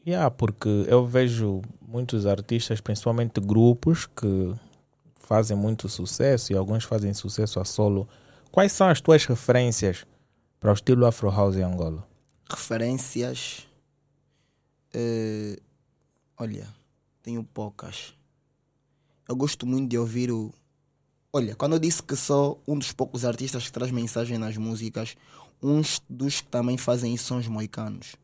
[0.05, 4.53] Yeah, porque eu vejo muitos artistas, principalmente grupos, que
[5.31, 8.05] fazem muito sucesso e alguns fazem sucesso a solo.
[8.51, 10.05] Quais são as tuas referências
[10.59, 12.05] para o estilo Afro House em Angola?
[12.49, 13.65] referências.
[14.93, 15.57] eh,
[16.37, 16.67] olha,
[17.23, 18.13] tenho poucas.
[19.25, 20.53] Eu gosto muito de ouvir o.
[21.31, 25.15] Olha, quando eu disse que sou um dos poucos artistas que traz mensagem nas músicas,
[25.63, 28.17] uns dos que também fazem isso são os moicanos.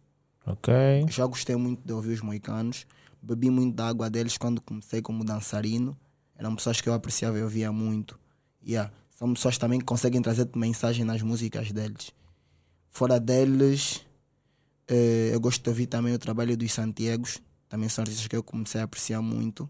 [0.45, 0.73] Ok.
[1.07, 2.85] Já gostei muito de ouvir os moicanos.
[3.21, 5.97] Bebi muito da água deles quando comecei como dançarino.
[6.37, 8.19] Eram pessoas que eu apreciava e ouvia muito.
[8.65, 8.91] Yeah.
[9.09, 12.11] São pessoas também que conseguem trazer mensagem nas músicas deles.
[12.89, 14.05] Fora deles,
[14.87, 17.41] eh, eu gosto de ouvir também o trabalho dos Santiagos.
[17.67, 19.67] Também são artistas que eu comecei a apreciar muito.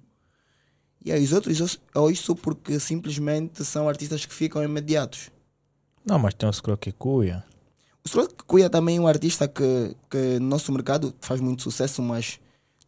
[1.03, 5.31] E aí, os outros eu eu ouço porque simplesmente são artistas que ficam imediatos.
[6.05, 7.45] Não, mas tem o Scroque Cuia.
[8.03, 12.01] O Stroke Cuia também é um artista que, que no nosso mercado faz muito sucesso,
[12.01, 12.39] mas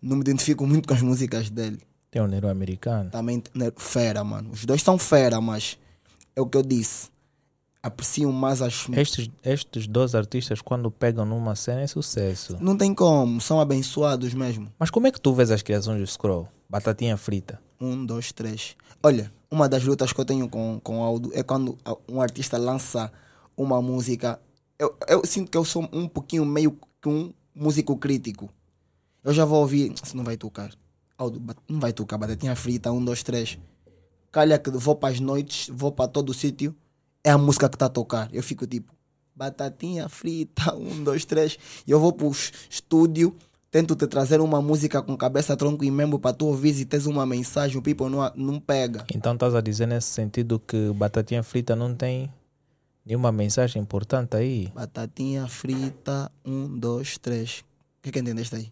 [0.01, 1.81] não me identifico muito com as músicas dele.
[2.11, 3.09] Tem o Nero Americano.
[3.11, 3.41] Também
[3.77, 4.51] fera, mano.
[4.51, 5.77] Os dois são fera, mas
[6.35, 7.09] é o que eu disse.
[7.81, 8.87] Aprecio mais as.
[8.89, 12.57] Estes, estes dois artistas, quando pegam numa cena, é sucesso.
[12.59, 14.71] Não tem como, são abençoados mesmo.
[14.77, 16.47] Mas como é que tu vês as criações do Scroll?
[16.69, 17.61] Batatinha frita.
[17.79, 18.75] Um, dois, três.
[19.01, 22.57] Olha, uma das lutas que eu tenho com, com o Aldo é quando um artista
[22.57, 23.11] lança
[23.55, 24.39] uma música.
[24.77, 28.49] Eu, eu sinto que eu sou um pouquinho meio que um músico crítico.
[29.23, 29.93] Eu já vou ouvir.
[30.03, 30.71] Isso não vai tocar.
[31.19, 32.17] Aldo, não vai tocar.
[32.17, 33.59] Batatinha frita, um, dois, três.
[34.31, 36.73] Calha que vou para as noites, vou para todo o sítio.
[37.21, 38.33] É a música que está a tocar.
[38.33, 38.93] Eu fico tipo,
[39.35, 41.59] batatinha frita, um, dois, três.
[41.85, 42.31] E eu vou para o
[42.69, 43.35] estúdio,
[43.69, 47.05] tento te trazer uma música com cabeça, tronco e membro para tu ouvir e tens
[47.05, 49.05] uma mensagem, o people não, não pega.
[49.13, 52.31] Então estás a dizer nesse sentido que batatinha frita não tem
[53.05, 54.71] nenhuma mensagem importante aí?
[54.73, 57.59] Batatinha frita, um, dois, três.
[57.99, 58.71] O que que entendeste aí?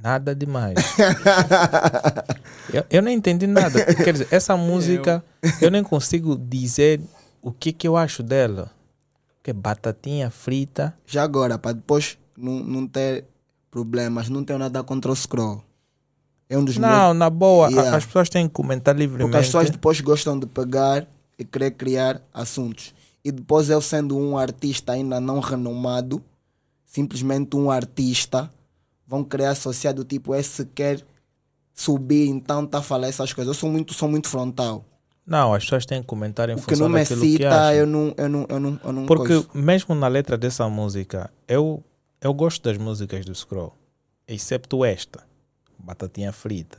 [0.00, 0.74] Nada demais.
[2.72, 3.84] eu, eu não entendi nada.
[3.94, 5.22] Quer dizer, essa música
[5.60, 7.00] eu nem consigo dizer
[7.40, 8.70] o que, que eu acho dela.
[9.42, 10.94] Que é batatinha frita.
[11.06, 13.24] Já agora, para depois não, não ter
[13.70, 15.62] problemas, não tenho nada contra o scroll.
[16.48, 16.92] É um dos meus.
[16.92, 17.96] Não, na boa, Yeah.
[17.96, 19.36] as pessoas têm que comentar Porque livremente.
[19.36, 21.06] as pessoas depois gostam de pegar
[21.38, 22.94] e querer criar assuntos.
[23.24, 26.22] E depois eu sendo um artista ainda não renomado,
[26.84, 28.50] simplesmente um artista,
[29.12, 31.04] vão querer associar do tipo, esse quer
[31.74, 33.54] subir, então tá a falar essas coisas.
[33.54, 34.82] Eu sou muito, sou muito frontal.
[35.26, 37.74] Não, as pessoas têm que comentar em O função não me daquilo que cita, acham.
[37.74, 39.50] eu não, eu não, eu não, eu não Porque coiso.
[39.54, 41.84] mesmo na letra dessa música, eu,
[42.22, 43.74] eu gosto das músicas do Scroll,
[44.26, 45.22] excepto esta,
[45.78, 46.78] Batatinha Frita.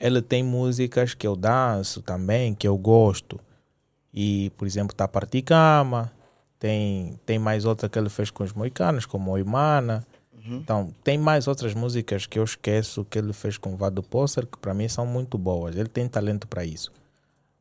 [0.00, 3.38] Ele tem músicas que eu danço também, que eu gosto.
[4.12, 6.10] E, por exemplo, Tá Parti Cama,
[6.58, 10.04] tem, tem mais outra que ele fez com os moicanos, como Oimana.
[10.44, 14.46] Então, tem mais outras músicas que eu esqueço que ele fez com o Vado Posser,
[14.46, 15.76] que para mim são muito boas.
[15.76, 16.92] Ele tem talento para isso.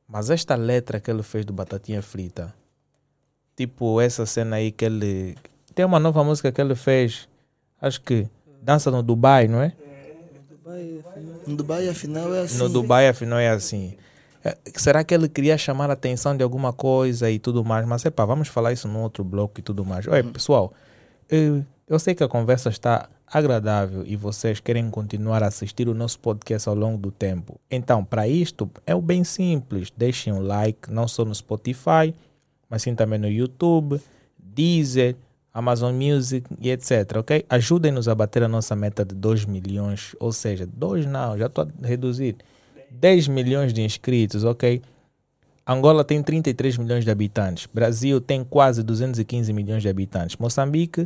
[0.07, 2.53] Mas esta letra que ele fez do Batatinha Frita,
[3.55, 5.37] tipo essa cena aí que ele.
[5.73, 7.29] Tem uma nova música que ele fez,
[7.81, 8.27] acho que
[8.61, 9.73] Dança no Dubai, não é?
[11.47, 12.57] No Dubai, afinal, é assim.
[12.57, 13.95] No Dubai, afinal, é assim.
[14.43, 17.85] É, Será que ele queria chamar a atenção de alguma coisa e tudo mais?
[17.85, 20.07] Mas, epá, vamos falar isso num outro bloco e tudo mais.
[20.07, 20.73] Oi, pessoal,
[21.29, 25.93] eu, eu sei que a conversa está agradável e vocês querem continuar a assistir o
[25.93, 27.59] nosso podcast ao longo do tempo.
[27.69, 29.91] Então, para isto, é o bem simples.
[29.97, 32.15] Deixem um like, não só no Spotify,
[32.69, 33.99] mas sim também no YouTube,
[34.39, 35.17] Deezer,
[35.53, 37.45] Amazon Music e etc, ok?
[37.49, 41.65] Ajudem-nos a bater a nossa meta de 2 milhões, ou seja, 2 não, já estou
[41.65, 42.37] a reduzir.
[42.89, 44.81] 10 milhões de inscritos, ok?
[45.67, 47.65] Angola tem 33 milhões de habitantes.
[47.65, 50.37] Brasil tem quase 215 milhões de habitantes.
[50.37, 51.05] Moçambique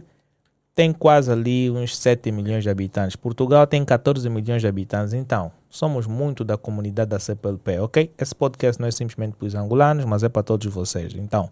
[0.76, 3.16] tem quase ali uns 7 milhões de habitantes.
[3.16, 5.14] Portugal tem 14 milhões de habitantes.
[5.14, 8.12] Então, somos muito da comunidade da CPLP, ok?
[8.18, 11.14] Esse podcast não é simplesmente para os angolanos, mas é para todos vocês.
[11.16, 11.50] Então,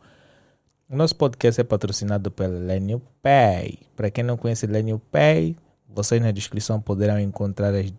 [0.89, 3.79] o nosso podcast é patrocinado pela Lenio Pay.
[3.95, 5.55] Para quem não conhece Lenio Pay,
[5.87, 7.93] vocês na descrição poderão encontrar as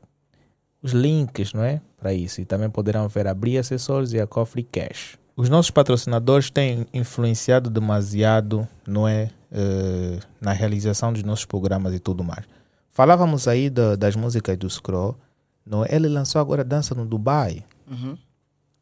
[0.84, 1.80] os links, não é?
[1.96, 2.42] Para isso.
[2.42, 5.18] E também poderão ver a Bria Acessórios e a Coffee Cash.
[5.36, 9.30] Os nossos patrocinadores têm influenciado demasiado, não é?
[9.50, 12.44] Eh, na realização dos nossos programas e tudo mais.
[12.90, 15.16] Falávamos aí da- das músicas do Scroll,
[15.66, 15.88] não é?
[15.94, 17.64] Ele lançou agora Dança no Dubai.
[17.88, 18.16] Uhum.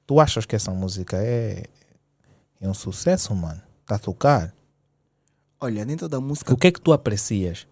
[0.06, 1.64] Tu achas que essa música é,
[2.60, 3.60] é um sucesso, mano?
[3.86, 4.54] Tá a tocar?
[5.60, 7.66] Olha, dentro da música O que é que tu aprecias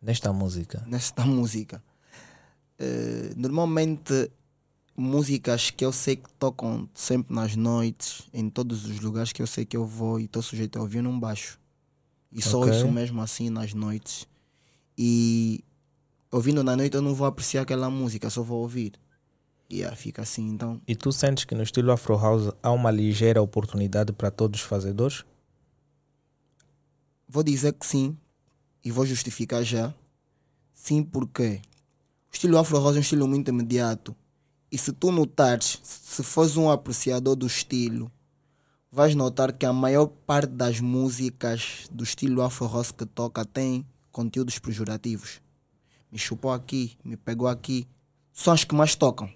[0.00, 0.82] nesta música?
[0.86, 1.82] nesta música.
[2.78, 4.30] Eh, normalmente
[5.02, 9.46] músicas que eu sei que tocam sempre nas noites, em todos os lugares que eu
[9.46, 11.58] sei que eu vou e estou sujeito a ouvir, não baixo.
[12.30, 12.72] E só Ok.
[12.72, 14.26] ouço mesmo assim nas noites.
[14.96, 15.62] E
[16.30, 18.92] ouvindo na noite eu não vou apreciar aquela música, só vou ouvir.
[19.68, 20.80] E yeah, fica assim, então.
[20.86, 24.66] E tu sentes que no estilo Afro House há uma ligeira oportunidade para todos os
[24.66, 25.24] fazedores?
[27.28, 28.16] Vou dizer que sim
[28.84, 29.94] e vou justificar já.
[30.74, 31.60] Sim, porque
[32.30, 34.14] o estilo Afro House é um estilo muito imediato.
[34.72, 38.10] E se tu notares, se fores um apreciador do estilo,
[38.90, 43.84] vais notar que a maior parte das músicas do estilo Afro House que toca tem
[44.10, 45.42] conteúdos pejorativos.
[46.10, 47.86] Me chupou aqui, me pegou aqui.
[48.32, 49.30] São as que mais tocam.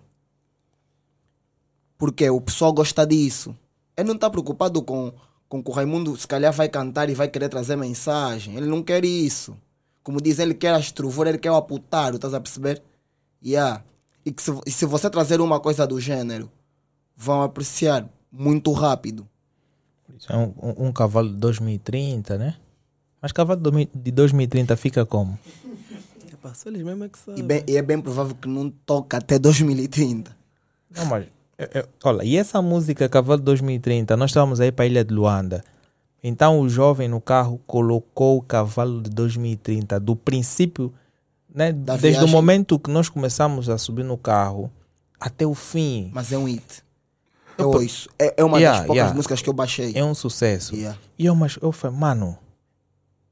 [1.99, 3.55] Porque o pessoal gosta disso.
[3.95, 5.13] Ele não está preocupado com,
[5.51, 8.57] com que o Raimundo se calhar vai cantar e vai querer trazer mensagem.
[8.57, 9.55] Ele não quer isso.
[10.03, 12.83] Como diz, ele quer as trovuras, ele quer o aputaro, estás a perceber?
[13.45, 13.85] Yeah.
[14.27, 16.51] E que se, e se você trazer uma coisa do gênero,
[17.17, 19.27] vão apreciar muito rápido.
[20.29, 22.57] É um, um- um cavalo de 2030, né?
[23.23, 25.39] Mas cavalo de 2000 de 2030 fica como?
[26.33, 27.39] Epá, só eles mesmo é que sabem.
[27.41, 30.37] E, bem, e é bem provável que não toque até 2030.
[30.97, 31.27] Não, mas.
[31.59, 35.05] é- é- olha, e essa música Cavalo de 2030, nós estávamos aí para a Ilha
[35.05, 35.65] de Luanda.
[36.23, 40.93] Então o jovem no carro colocou o cavalo de 2030 do princípio,
[41.57, 41.73] né?
[41.73, 44.71] Desde o momento que nós começamos a subir no carro
[45.19, 46.11] até o fim.
[46.13, 46.85] Mas é um hit.
[47.57, 48.09] Eu ouço.
[48.19, 49.17] É, é uma Yeah, das poucas yeah.
[49.17, 49.93] músicas que eu baixei.
[49.95, 50.75] É um sucesso.
[50.77, 50.99] Yeah.
[51.19, 52.37] E eu, mas eu falei, mano,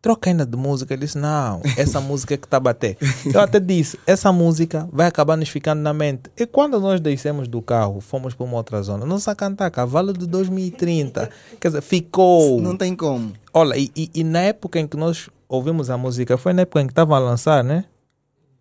[0.01, 0.95] troca ainda de música.
[0.95, 2.97] Ele disse, não, essa música é que está a bater.
[3.33, 6.31] Eu até disse, essa música vai acabar nos ficando na mente.
[6.39, 10.15] E quando nós descemos do carro, fomos para uma outra zona, não a cantar Cavalo
[10.15, 11.29] de 2030.
[11.61, 12.59] Quer dizer, ficou.
[12.63, 13.35] Não tem como.
[13.53, 16.81] Olha, e, e- e na época em que nós ouvimos a música, foi na época
[16.81, 17.85] em que estava a lançar, né?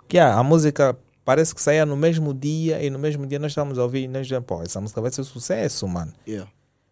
[0.07, 3.51] Que ah, a música parece que saía no mesmo dia e no mesmo dia nós
[3.51, 6.13] estávamos a ouvir e nós dizemos, pô, essa música vai ser sucesso, mano.
[6.27, 6.49] Yeah.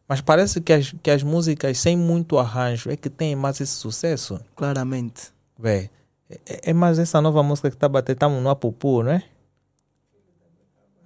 [0.07, 3.73] Mas parece que as, que as músicas sem muito arranjo é que têm mais esse
[3.73, 4.39] sucesso.
[4.55, 5.31] Claramente.
[5.57, 5.89] Véi,
[6.29, 9.23] é, é mais essa nova música que está bater, estamos no Apupu, não é?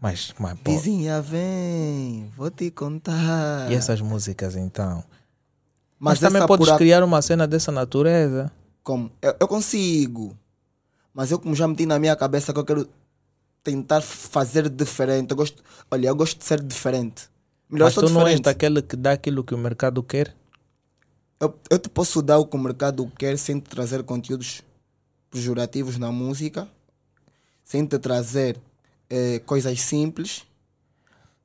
[0.01, 3.71] Mas, mas pô, Vizinha, vem, vou te contar.
[3.71, 5.03] e essas músicas então?
[5.97, 8.51] Mas, Mas, também podes por a- criar uma cena dessa natureza.
[8.83, 9.09] Como?
[9.21, 10.37] Eu, eu consigo.
[11.15, 12.87] Mas eu como já meti na minha cabeça que eu quero
[13.63, 15.31] tentar fazer diferente.
[15.31, 17.29] Eu gosto, olha, eu gosto de ser diferente.
[17.69, 18.43] Melhor Mas tu não és diferente.
[18.43, 20.35] daquele que dá aquilo que o mercado quer?
[21.39, 24.61] Eu, eu te posso dar o que o mercado quer sem te trazer conteúdos
[25.31, 26.67] pejorativos na música,
[27.63, 28.57] sem te trazer
[29.09, 30.45] eh, coisas simples,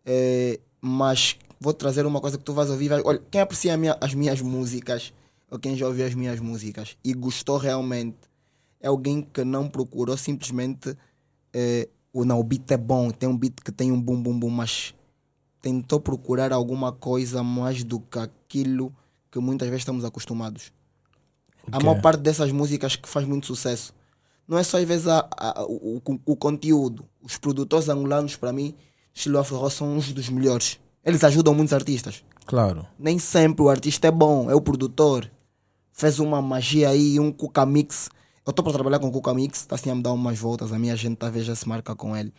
[0.04, 2.92] eh, mas vou trazer uma coisa que tu vais ouvir.
[2.92, 5.12] olha, quem aprecia minha- as minhas músicas,
[5.50, 8.16] ou quem já ouviu as minhas músicas e gostou realmente,
[8.80, 10.96] é alguém que não procurou simplesmente
[11.52, 14.38] eh, o não, o beat é bom, tem um beat que tem um bum bum
[14.38, 14.94] bum, mas
[15.60, 18.92] tentou procurar alguma coisa mais do que aquilo
[19.30, 20.72] que muitas vezes estamos acostumados.
[21.70, 21.86] A Ok.
[21.88, 23.92] maior parte dessas músicas que faz muito sucesso
[24.48, 27.04] não é só às vezes a- a- o, o- o conteúdo.
[27.22, 28.74] Os produtores angolanos, para mim,
[29.14, 30.80] estilo afro são uns dos melhores.
[31.04, 32.24] Eles ajudam muitos artistas.
[32.46, 32.84] Claro.
[32.98, 35.30] Nem sempre o artista é bom, é o produtor.
[35.92, 38.08] Fez uma magia aí, um Cuca Mix.
[38.46, 40.72] Eu estou para trabalhar com o Cuca Mix, está assim a me dar umas voltas.
[40.72, 42.32] A minha gente talvez já se marca com ele.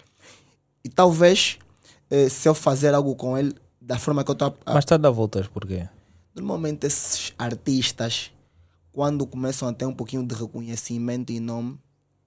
[0.83, 1.59] E talvez,
[2.09, 4.95] eh, se eu fazer algo com ele, da forma que eu estou a, Mas está
[4.95, 5.87] a dar voltas por quê?
[6.35, 8.31] Normalmente esses artistas,
[8.91, 11.77] quando começam a ter um pouquinho de reconhecimento e nome,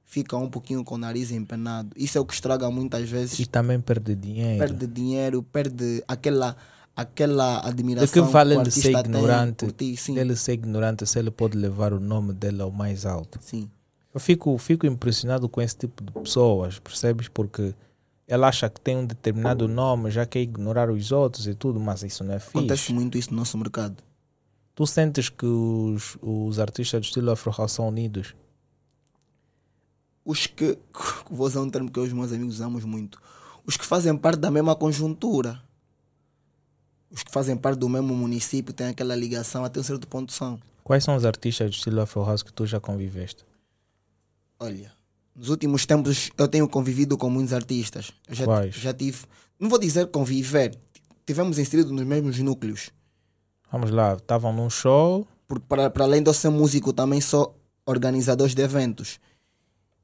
[0.04, 1.90] ficam um pouquinho com o nariz empenado.
[1.96, 3.38] Isso é o que estraga muitas vezes.
[3.40, 4.58] E também perde dinheiro.
[4.58, 6.56] Perde dinheiro, perde aquela,
[6.96, 9.70] aquela admiração que vale o ele ser ignorante?
[9.72, 9.96] ti.
[10.16, 13.38] Ele ser ignorante se ele pode levar o nome dele ao mais alto.
[13.42, 13.70] sim.
[14.12, 17.26] Eu fico, fico impressionado com esse tipo de pessoas, percebes?
[17.26, 17.74] Porque
[18.28, 22.04] ela acha que tem um determinado nome, já quer ignorar os outros e tudo, mas
[22.04, 22.94] isso não é Acontece fixe.
[22.94, 23.96] muito isso no nosso mercado.
[24.72, 28.36] Tu sentes que os, os artistas do estilo afro são unidos?
[30.24, 30.78] Os que,
[31.28, 33.20] vou usar um termo que os meus amigos usamos muito,
[33.66, 35.60] os que fazem parte da mesma conjuntura.
[37.14, 40.58] Os que fazem parte do mesmo município têm aquela ligação até um certo ponto são.
[40.82, 43.44] Quais são os artistas do estilo afro house que tu já conviveste?
[44.58, 44.92] Olha,
[45.34, 48.10] nos últimos tempos eu tenho convivido com muitos artistas.
[48.28, 48.74] Eu já, Quais?
[48.74, 49.18] já tive,
[49.58, 50.76] não vou dizer conviver,
[51.24, 52.90] tivemos inseridos nos mesmos núcleos.
[53.70, 55.26] Vamos lá, estavam num show,
[55.68, 59.18] para além de eu ser músico, também sou organizador de eventos.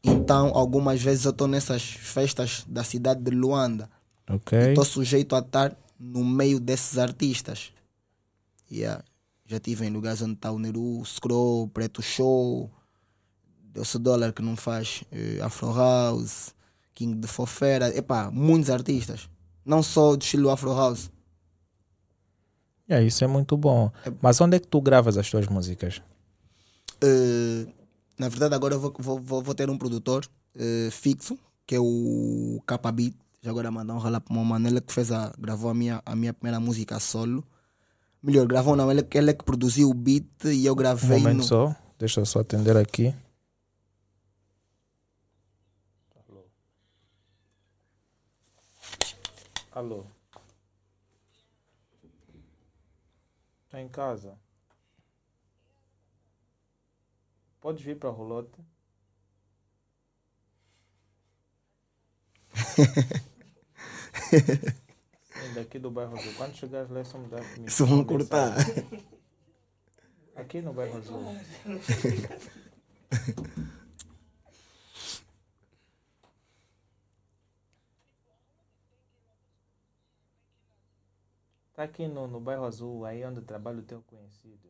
[0.03, 3.91] Então, algumas vezes eu estou nessas festas da cidade de Luanda.
[4.29, 4.71] ok?
[4.71, 7.71] Estou sujeito a estar no meio desses artistas.
[8.73, 9.05] Yeah.
[9.47, 12.71] Já estive em lugares onde está o Neru, Scroll, Preto Show,
[13.73, 16.55] Delcio Dólar que não faz eh, Afro House,
[16.95, 19.29] King de Fofera, epá, muitos artistas.
[19.65, 21.11] Não só do estilo Afro House.
[22.89, 23.93] É, isso é muito bom.
[24.23, 26.01] Mas onde é que tu gravas as tuas músicas?
[27.03, 27.67] Eh,
[28.19, 32.61] na verdade, agora eu vou, vou, vou, ter um produtor eh, fixo, que é o
[32.67, 33.15] Capa Beat.
[33.43, 36.15] Já agora mandar um rala para uma Manela que fez a, gravou a minha, a
[36.15, 37.43] minha primeira música solo.
[38.23, 41.39] Melhor, gravou não, ele, ele é que produziu o beat e eu Um gravei momento
[41.39, 41.43] no.
[41.43, 43.15] só, deixa eu só atender aqui.
[49.73, 50.05] Alô?
[53.71, 54.37] Tá em casa?
[57.61, 58.59] Podes vir para Rolote?
[65.55, 66.35] Daqui do bairro Azul.
[66.37, 68.55] Quando chegares lá, só me dar me Isso vão cortar.
[70.37, 71.23] Aqui no bairro Azul.
[81.75, 84.69] Tá aqui no, no bairro Azul, aí onde trabalha o teu conhecido.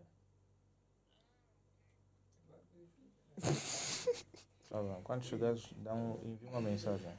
[4.69, 5.01] Tá bom.
[5.03, 7.11] Quando chegares, dá um, envia uma mensagem.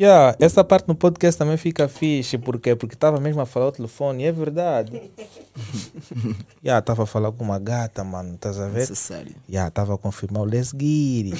[0.00, 2.74] Yeah, essa parte no podcast também fica fixe, por quê?
[2.74, 4.92] Porque estava mesmo a falar ao telefone, é verdade.
[6.64, 8.80] yeah, estava a falar com uma gata, mano, estás a ver?
[8.80, 9.34] Necessário.
[9.46, 11.34] Yeah, estava a confirmar o it.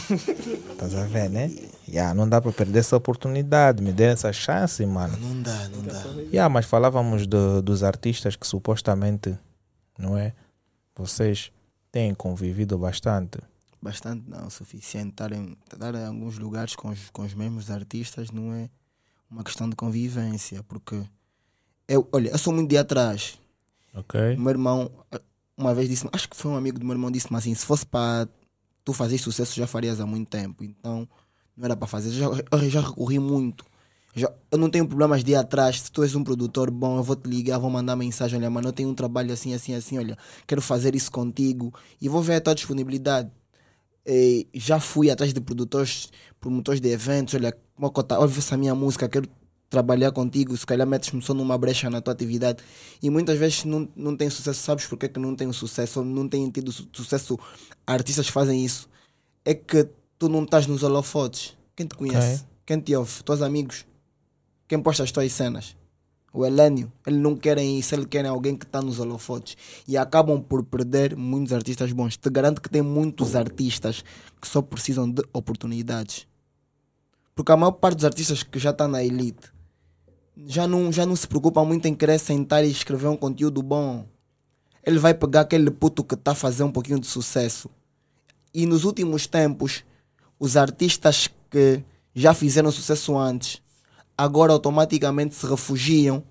[0.73, 1.51] Estás a ver, né?
[1.89, 5.17] Yeah, não dá para perder essa oportunidade, me dê essa chance, mano.
[5.19, 6.05] Não dá, não dá.
[6.31, 9.39] Yeah, mas falávamos do- dos artistas que supostamente,
[9.99, 10.35] não é?
[10.95, 11.51] Vocês
[11.91, 13.39] têm convivido bastante.
[13.83, 15.11] Bastante não, o suficiente.
[15.11, 18.69] Estar em, estar em alguns lugares com os, com os mesmos artistas não é
[19.31, 21.03] uma questão de convivência, porque
[21.89, 23.39] eu, olha, eu sou muito de atrás.
[23.95, 24.37] Ok?
[24.37, 24.91] O meu irmão,
[25.57, 27.85] uma vez disse acho que foi um amigo do meu irmão, disse-me assim: se fosse
[27.87, 28.29] para
[28.85, 30.65] tu fazer sucesso, já farias há muito tempo.
[30.65, 31.09] Então,
[31.57, 32.11] não era para fazer.
[32.11, 33.65] Já, eu já recorri muito.
[34.15, 35.83] Já, eu não tenho problemas de ir atrás.
[35.83, 38.69] Se tu és um produtor bom, eu vou te ligar, vou mandar mensagem: olha, mano,
[38.69, 39.99] eu tenho um trabalho assim, assim, assim.
[39.99, 40.17] Olha,
[40.47, 43.31] quero fazer isso contigo e vou ver a tua disponibilidade.
[44.55, 47.35] Já fui atrás de produtores, promotores de eventos.
[47.35, 49.29] Olha, Mocota, ouve essa minha música, quero
[49.69, 50.57] trabalhar contigo.
[50.57, 52.63] Se calhar metes-me só numa brecha na tua atividade.
[53.03, 54.61] E muitas vezes não, não tem sucesso.
[54.63, 56.01] Sabes porquê que não tem sucesso?
[56.01, 57.39] Ou não tem tido su- sucesso?
[57.87, 58.89] Artistas fazem isso.
[59.45, 59.89] É que
[60.19, 61.57] tu não estás nos holofotes.
[61.77, 62.45] Quem te conhece?
[62.67, 63.23] Quem te ouve?
[63.25, 63.87] Teus amigos?
[64.69, 65.77] Quem posta as tuas cenas?
[66.33, 69.57] O Helênio, ele não querem isso, ele querem alguém que está nos holofotes.
[69.87, 72.17] E acabam por perder muitos artistas bons.
[72.17, 74.05] Te garanto que tem muitos artistas
[74.41, 76.27] que só precisam de oportunidades.
[77.35, 79.51] Porque a maior parte dos artistas que já está na elite
[80.47, 84.07] já não, já não se preocupa muito em querer sentar e escrever um conteúdo bom.
[84.85, 87.69] Ele vai pegar aquele puto que está a fazer um pouquinho de sucesso.
[88.55, 89.85] E nos últimos tempos,
[90.39, 91.83] os artistas que
[92.15, 93.61] já fizeram sucesso antes,
[94.23, 96.23] agora automaticamente se refugiam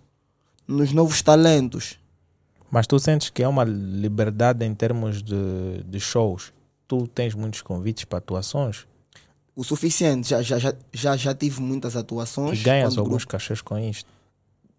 [0.68, 1.98] nos novos talentos.
[2.70, 6.54] Mas tu sentes que é uma liberdade em termos de, de shows?
[6.88, 8.86] Tu tens muitos convites para atuações
[9.56, 10.58] O suficiente, já, já,
[10.94, 12.62] já, já, tive muitas e atuações.
[12.62, 14.08] ganhas quando o alguns grupo- cachês com isto.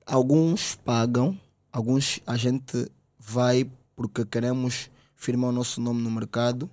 [0.07, 1.37] alguns pagam,
[1.73, 2.89] alguns a gente
[3.19, 6.71] vai porque queremos firmar o nosso nome no mercado.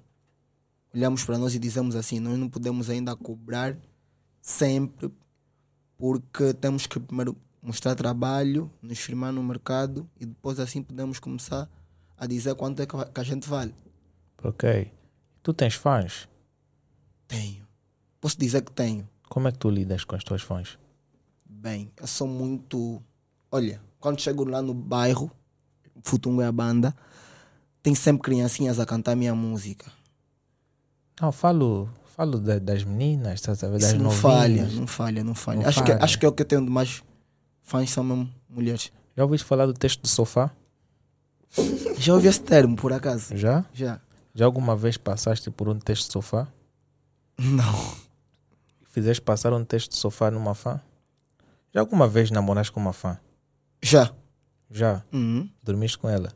[0.94, 3.76] Olhamos para nós e dizemos assim: nós não podemos ainda cobrar
[4.42, 5.12] sempre
[5.98, 11.70] porque temos que primeiro mostrar trabalho, nos firmar no mercado e depois assim podemos começar
[12.18, 13.74] a dizer quanto é que a gente vale.
[14.44, 14.92] Ok.
[15.44, 16.28] Tu tens fãs?
[17.28, 17.68] Tenho.
[18.20, 19.08] Posso dizer que tenho.
[19.30, 20.78] Como é que tu lidas com as tuas fãs?
[21.46, 23.02] Bem, eu sou muito.
[23.52, 25.32] Olha, quando chego lá no bairro,
[26.04, 26.96] Futungo é a banda,
[27.82, 29.92] tem sempre criancinhas a cantar minha música.
[31.20, 33.56] Não, falo, falo da- das meninas, ver?
[33.80, 34.20] Das Isso não novinhas.
[34.22, 35.62] falha, não falha, não falha.
[35.62, 36.04] Não acho, Que, falha.
[36.04, 37.02] acho que é o que eu tenho de mais
[37.62, 38.92] fãs são mesmo mulheres.
[39.16, 40.52] Já ouviste falar do texto do sofá?
[41.98, 43.36] Já ouvi esse termo, por acaso?
[43.38, 43.64] Já?
[43.74, 44.02] Já.
[44.34, 46.48] Já alguma vez passaste por um texto de sofá?
[47.38, 47.96] Não.
[48.90, 50.82] Fizeste passar um texto de sofá numa fã?
[51.74, 53.18] Já alguma vez namoraste com uma fã?
[53.82, 54.12] Já.
[54.72, 55.04] Já?
[55.14, 55.48] Uhum.
[55.64, 56.34] Dormiste com ela?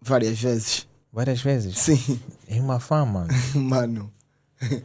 [0.00, 0.86] Várias vezes.
[1.12, 1.78] Várias vezes?
[1.78, 3.28] Sim, É uma fã, mano.
[3.54, 4.12] mano.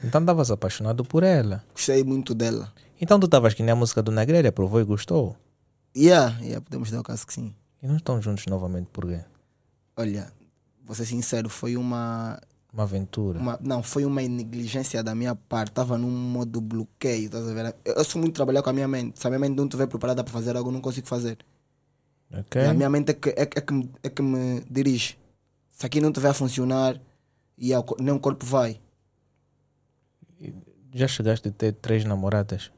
[0.04, 1.64] Então estavas apaixonado por ela.
[1.74, 2.74] Gostei muito dela.
[3.00, 5.36] Então tu estavas que nem a música do Negrelha, provou e gostou.
[5.96, 7.54] Yeah, yeah, podemos dar o caso que sim.
[7.82, 9.22] E não estão juntos novamente por quê?
[9.96, 10.32] Olha,
[10.84, 12.40] vou ser sincero, foi uma
[12.74, 13.40] Uma aventura.
[13.40, 15.70] Uma- não, foi uma negligência da minha parte.
[15.72, 17.76] Estava num modo bloqueio, estás a ver?
[17.86, 19.20] Eu, eu sou muito trabalhar com a minha mente.
[19.20, 21.38] Se a minha mente não estiver preparada para fazer algo, eu não consigo fazer.
[22.32, 22.62] Ok?
[22.62, 25.18] E a minha mente é que, é, é que, me, é que me dirige.
[25.70, 27.00] Se aqui não estiver a funcionar,
[27.58, 28.80] e co- nem o corpo vai.
[30.94, 32.72] Já chegaste a ter três namoradas.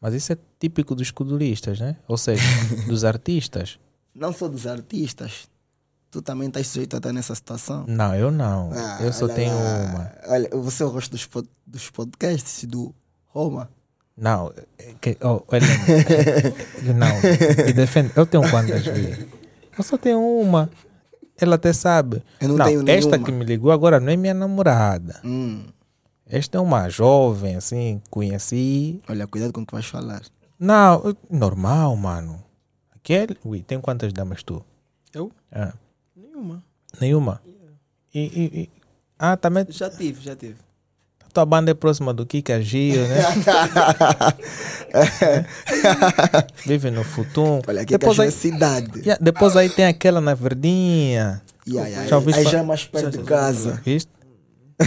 [0.00, 1.96] Mas isso é típico dos escuduristas, né?
[2.06, 2.42] Ou seja,
[2.86, 3.78] dos artistas.
[4.14, 5.48] Não só dos artistas.
[6.10, 7.84] Tu também estás sujeito a estar nessa situação.
[7.88, 8.70] Não, eu não.
[8.72, 10.12] Ah, eu só olha tenho uma.
[10.28, 12.94] Olha, você é o rosto dos, pod- dos podcasts do
[13.26, 13.68] Roma.
[14.16, 15.66] Não, é que, oh, olha,
[16.94, 18.12] não, me defende.
[18.14, 19.26] Eu tenho quantas vezes?
[19.76, 20.70] Eu só tenho uma.
[21.36, 22.22] Ela até sabe.
[22.40, 23.26] Eu não tenho esta nenhuma.
[23.26, 25.20] que me ligou agora não é minha namorada.
[25.24, 25.64] Hum,
[26.28, 29.00] Esta é uma jovem, assim, conheci.
[29.08, 30.22] olha, cuidado com o que vais falar.
[30.58, 32.42] Não, normal, mano.
[32.94, 33.36] Aquele.
[33.44, 34.64] Ui, tem quantas damas tu?
[35.12, 35.30] Eu?
[35.52, 35.74] Ah,
[36.16, 36.62] Nenhuma.
[37.00, 37.42] nenhuma.
[38.14, 38.70] E, e- e-
[39.18, 40.56] ah, também Já tive, já tive.
[41.24, 43.22] a tua banda é próxima do Kika Gio, né?
[46.66, 47.60] Vive no Futum.
[47.66, 49.00] Olha, aqui depois, aí, cidade.
[49.00, 51.42] Yeah, depois aí tem aquela na Verdinha.
[51.66, 53.80] Yeah, yeah, Já aí fa- já é mais perto de casa.
[53.84, 54.10] Viste?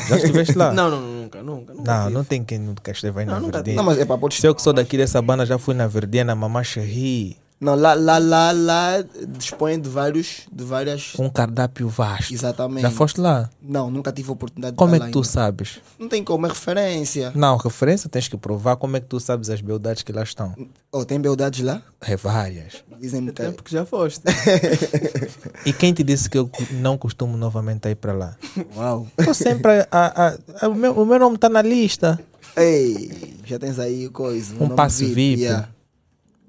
[0.10, 0.74] Já estiveste lá?
[0.74, 1.74] Não, não, nunca, nunca.
[1.74, 2.14] nunca Não, tive.
[2.14, 3.76] não tem quem nunca esteve aí Não, na nunca Verdinha.
[3.78, 5.88] Não, mas é para podes Se eu que sou daqui dessa banda, já fui na
[5.88, 7.38] Verdinha, na Mamá Cherry.
[7.60, 9.04] Não, lá, lá, lá, lá
[9.36, 11.14] dispõe de vários, de várias.
[11.18, 12.32] Um cardápio vasto.
[12.32, 12.84] Exatamente.
[12.84, 13.50] Já foste lá?
[13.60, 15.28] Não, nunca tive a oportunidade de Como é que lá tu ainda.
[15.28, 15.80] sabes?
[15.98, 17.32] Não tem como, é referência.
[17.34, 18.76] Não, referência tens que provar.
[18.76, 20.54] Como é que tu sabes as beldades que lá estão?
[20.92, 21.82] Oh, tem beldades lá?
[22.00, 22.84] É várias.
[23.02, 23.42] Dizem-me É que.
[23.42, 24.22] tempo que já foste.
[25.66, 28.38] E quem te disse que eu não costumo novamente ir para lá?
[28.76, 29.08] Uau.
[29.18, 29.72] Estou sempre.
[29.72, 32.20] A, a- a- o, meu, o meu nome está na lista.
[32.56, 34.56] Ei, já tens aí coisa.
[34.60, 35.42] Um passe VIP.
[35.42, 35.68] yeah.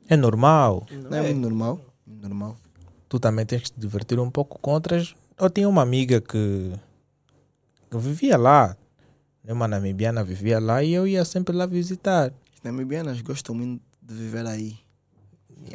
[0.09, 0.87] É normal.
[0.91, 1.81] Não é muito normal?
[2.07, 2.57] Normal.
[3.09, 5.15] Tu também tens que te divertir um pouco com outras.
[5.39, 6.73] Eu tinha uma amiga que,
[7.91, 8.77] que vivia lá.
[9.47, 12.33] Uma namibiana vivia lá e eu ia sempre lá visitar.
[12.55, 14.77] As namibianas gostam muito de viver aí.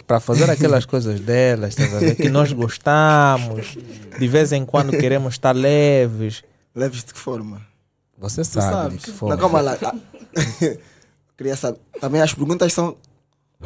[0.05, 2.15] Para fazer aquelas coisas delas, ver?
[2.15, 3.77] Que nós gostamos.
[4.19, 6.43] De vez em quando queremos estar leves.
[6.75, 7.61] Leves de que forma?
[8.17, 9.05] Você sabe sabes.
[9.05, 9.29] que for.
[9.29, 9.77] Não, calma lá.
[9.81, 9.95] Ah,
[11.37, 11.79] Queria saber.
[11.99, 12.95] Também as perguntas são.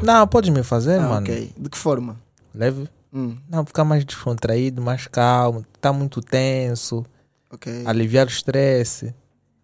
[0.01, 1.21] Não, podes me fazer, Ah, mano.
[1.25, 1.51] ok.
[1.57, 2.17] De que forma?
[2.53, 2.87] Leve.
[3.13, 5.65] Hum, Não, ficar mais descontraído, mais calmo.
[5.81, 7.05] Tá muito tenso.
[7.51, 7.83] ok.
[7.85, 9.13] Aliviar o estresse.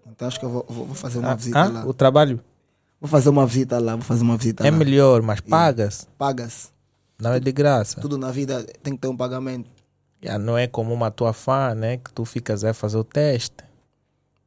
[0.10, 1.86] Então acho que eu vou, vou- fazer uma Ah, visita ah, lá.
[1.86, 2.40] o trabalho
[3.02, 4.78] Vou fazer uma visita lá, vou fazer uma visita é lá.
[4.78, 6.08] melhor, mas pagas.
[6.18, 6.72] Pagas.
[7.20, 8.00] Não é de graça.
[8.00, 9.70] Tudo na vida tem que ter um pagamento.
[10.22, 11.98] Já não é como uma tua fã, né?
[11.98, 13.58] Que tu ficas a fazer o teste.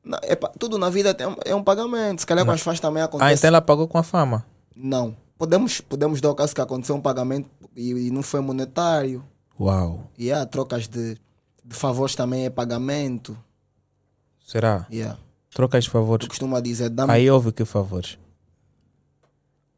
[0.02, 2.20] Não, é tudo na vida tem, é um pagamento.
[2.20, 3.34] Se calhar com as fãs também Ah, acontece.
[3.34, 4.42] então ela pagou com a fama.
[4.74, 5.14] Não.
[5.38, 9.24] Podemos, podemos dar o caso que aconteceu um pagamento e, e não foi monetário.
[9.58, 10.10] Uau.
[10.16, 11.16] E há trocas de,
[11.64, 13.36] de favores também é pagamento.
[14.46, 14.86] Será?
[14.90, 15.18] Yeah.
[15.50, 16.28] Trocas de favores.
[16.28, 18.18] costumo dizer, dá-me Aí houve que favores?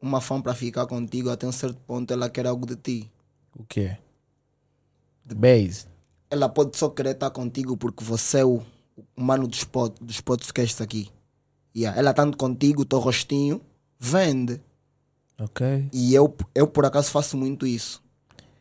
[0.01, 3.11] uma fã para ficar contigo até um certo ponto ela quer algo de ti.
[3.59, 3.97] O quê?
[5.25, 5.87] De base.
[6.31, 8.63] Ela pode só querer estar contigo porque você é o,
[9.17, 11.11] o mano dos, pod, dos podcasts aqui.
[11.77, 11.99] Yeah.
[11.99, 13.61] Ela estando contigo, o teu rostinho,
[13.99, 14.61] vende.
[15.41, 15.89] Ok.
[15.93, 18.03] E eu, eu por acaso faço muito isso.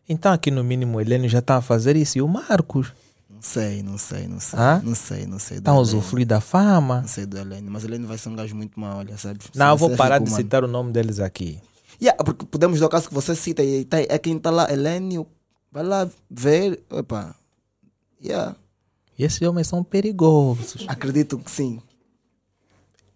[0.08, 2.18] Então aqui no mínimo o Helene já está a fazer isso.
[2.18, 2.94] E o Marcos?
[3.30, 4.60] Não sei, não sei, não sei.
[4.60, 4.82] Hã?
[4.84, 5.58] Não sei, não sei.
[5.58, 7.02] Está a usufruir da fama?
[7.02, 7.70] Não sei do Helene.
[7.70, 9.48] Mas o Helene vai ser um gajo muito mau, olha, sabes?
[9.54, 10.44] Não, eu vou parar rico, de mano.
[10.44, 11.60] citar o nome deles aqui.
[12.02, 14.72] Yeah, porque podemos dar o caso que você cita e tá- é quem está lá,
[14.72, 15.26] Helene,
[15.72, 16.84] vai lá ver.
[16.92, 17.36] Opa.
[18.24, 18.56] Yeah,
[19.18, 20.86] E esses homens são perigosos.
[20.88, 21.82] acredito que sim.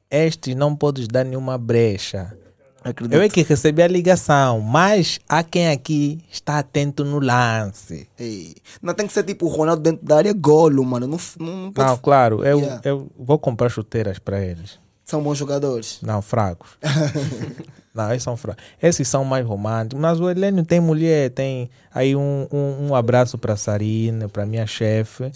[0.10, 2.36] Estes não podes dar nenhuma brecha.
[2.84, 3.16] Acredito.
[3.16, 8.08] Eu é que recebi a ligação, mas há quem aqui está atento no lance.
[8.20, 11.08] Ei, Não tem que ser tipo o Ronaldo dentro da área golo, mano.
[11.08, 12.82] Não, não, não pode Não, claro, eu, Yeah.
[12.84, 14.80] eu vou comprar chuteiras para eles.
[15.06, 16.00] São bons jogadores.
[16.02, 16.78] Não, fracos.
[17.94, 18.64] não, esses são fracos.
[18.82, 20.00] Esses são mais românticos.
[20.00, 24.66] Mas o Helênio tem mulher, tem aí um, um, um abraço para Sarina, para minha
[24.66, 25.32] chefe.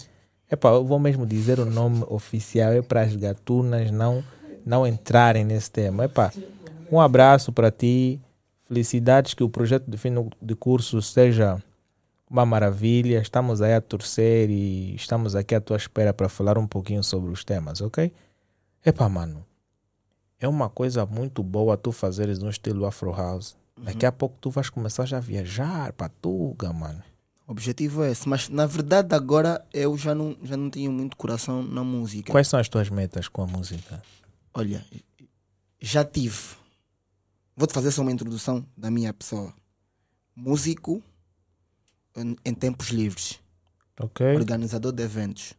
[0.50, 4.22] Epá, eu vou mesmo dizer o nome oficial, é para as gatunas não,
[4.64, 6.04] não entrarem nesse tema.
[6.04, 6.32] Epá,
[6.90, 8.20] um abraço para ti.
[8.62, 10.10] Felicidades que o projeto de fim
[10.42, 11.62] de curso seja
[12.28, 13.20] uma maravilha.
[13.20, 17.30] Estamos aí a torcer e estamos aqui à tua espera para falar um pouquinho sobre
[17.30, 18.12] os temas, ok?
[18.84, 19.44] Epá, mano,
[20.38, 23.56] é uma coisa muito boa tu fazeres um estilo Afro House.
[23.80, 27.02] Daqui a pouco tu vais começar já a viajar para Tuga, mano.
[27.46, 28.28] O objetivo é esse.
[28.28, 32.32] Mas na verdade agora eu já não, já não tenho muito coração na música.
[32.32, 34.02] Quais são as tuas metas com a música?
[34.52, 34.84] Olha,
[35.80, 36.56] já tive.
[37.56, 39.52] Vou-te fazer só uma introdução da minha pessoa.
[40.34, 41.02] Músico
[42.16, 43.40] em, em tempos livres.
[44.36, 45.54] Organizador de eventos.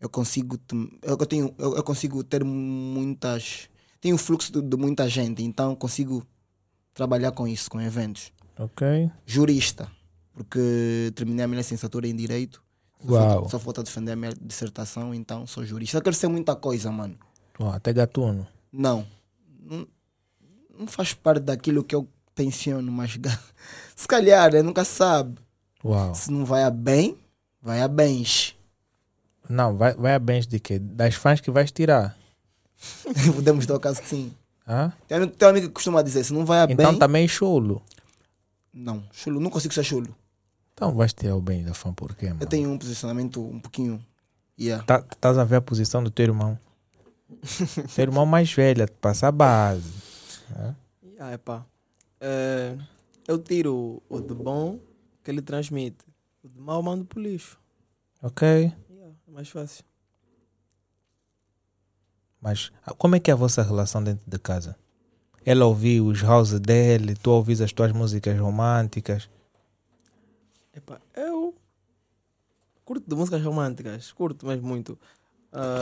[0.00, 0.58] Eu consigo,
[1.02, 3.68] eu, tenho, eu, eu consigo ter muitas.
[4.00, 6.24] Tenho fluxo de, de muita gente, então consigo
[6.94, 8.32] trabalhar com isso, com eventos.
[8.58, 9.10] Ok?
[9.26, 9.90] Jurista,
[10.32, 12.62] porque terminei a minha licenciatura em Direito.
[13.04, 13.28] Só Uau.
[13.34, 15.98] falta- Só falta defender a minha dissertação, então sou jurista.
[15.98, 17.18] Eu quero ser muita coisa, mano.
[17.58, 18.46] Ó, até gatuno.
[18.72, 19.06] Não.
[20.78, 23.18] Não, faz parte daquilo que eu tenciono, mas
[23.96, 25.38] se calhar, né, nunca sabe.
[25.84, 26.14] Uau.
[26.14, 27.16] Se não vai a bem,
[27.60, 28.56] vai a bens.
[29.48, 30.78] Não, vai, vai a bens de quê?
[30.78, 32.16] Das fãs que vais tirar.
[33.34, 34.32] Podemos dar o caso que sim.
[34.66, 34.92] Hã?
[35.08, 36.98] Tem, tem um amigo que costuma dizer, se não vai a Então bem...
[36.98, 37.82] também chulo.
[38.72, 40.14] Não, chulo, não consigo ser chulo.
[40.74, 42.42] Então vais tirar o bem da fã por quê, mano?
[42.42, 44.04] Eu tenho um posicionamento um pouquinho...
[44.60, 44.84] Yeah.
[44.84, 46.58] Tá- Estás a ver a posição do teu irmão.
[47.94, 50.07] teu irmão mais velho, a te passar a base.
[51.18, 51.66] Ah, epá.
[52.20, 52.76] É,
[53.26, 54.78] eu tiro o de bom
[55.22, 56.04] que ele transmite.
[56.42, 57.58] O de mau eu mando pro lixo.
[58.22, 58.46] Ok?
[58.90, 59.84] Yeah, é mais fácil.
[62.40, 64.76] Mas ah, como é que é a vossa relação dentro de casa?
[65.44, 69.28] Ela ouviu os house dele, tu ouvis as tuas músicas românticas.
[70.74, 71.54] Epá, eu
[72.84, 74.12] curto de músicas românticas.
[74.12, 74.98] Curto mesmo muito.
[75.52, 75.78] Ah,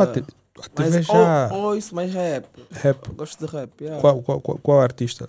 [0.62, 2.46] Tu mas ativas já ou, ouço mais rap.
[2.70, 3.12] rap.
[3.12, 3.70] Gosto de rap.
[3.80, 4.00] yeah.
[4.00, 5.28] Qual, qual, qual, qual artista?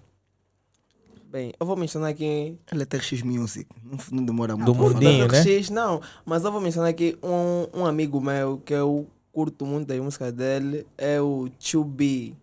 [1.30, 2.58] Bem, eu vou mencionar aqui.
[2.72, 3.68] Ele é Music.
[3.84, 4.94] Não, não demora Do muito.
[4.96, 5.44] mundinho, né?
[5.44, 9.88] X, não, mas eu vou mencionar aqui um, um amigo meu que eu curto muito
[9.88, 10.88] das músicas dele.
[10.98, 12.34] É o Tio B.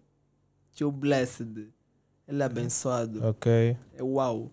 [0.74, 1.68] Tio Blessed.
[2.28, 3.26] Ele é abençoado.
[3.26, 3.76] Ok.
[3.96, 4.50] É uau.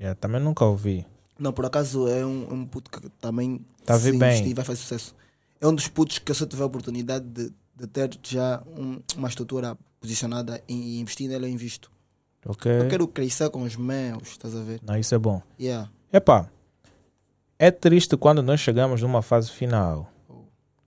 [0.00, 1.04] Yeah, também nunca ouvi.
[1.38, 4.54] Não, por acaso é um, é um puto que também Tá se bem.
[4.54, 5.14] vai fazer sucesso.
[5.60, 9.00] É um dos putos que se eu tiver a oportunidade de, de ter já um-
[9.16, 11.90] uma estrutura posicionada e investir nela, eu invisto.
[12.46, 12.70] Ok.
[12.70, 14.80] Eu quero crescer com os meus, estás a ver?
[14.84, 15.42] Não, isso é bom.
[15.60, 15.90] Yeah.
[16.12, 16.48] Epá,
[17.58, 20.10] é triste quando nós chegamos numa fase final.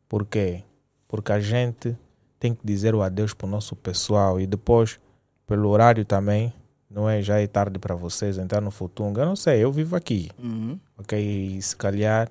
[0.07, 0.63] Por quê?
[1.07, 1.97] Porque a gente
[2.39, 4.99] tem que dizer o adeus pro nosso pessoal e depois,
[5.45, 6.53] pelo horário também,
[6.89, 7.21] não é?
[7.21, 9.21] Já é tarde para vocês entrar no Futunga.
[9.21, 10.79] Eu não sei, eu vivo aqui, Uhum.
[10.97, 11.19] ok?
[11.57, 12.29] E se calhar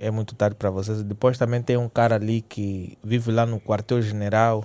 [0.00, 1.02] é muito tarde para vocês.
[1.02, 4.64] Depois também tem um cara ali que vive lá no quartel-general,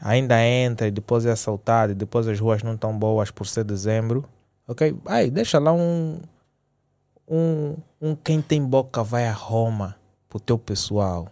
[0.00, 3.64] ainda entra e depois é assaltado e depois as ruas não estão boas por ser
[3.64, 4.24] dezembro,
[4.68, 4.96] ok?
[5.04, 6.20] Ai, deixa lá um,
[7.28, 9.96] um, um quem tem boca vai a Roma
[10.28, 11.28] pro teu pessoal.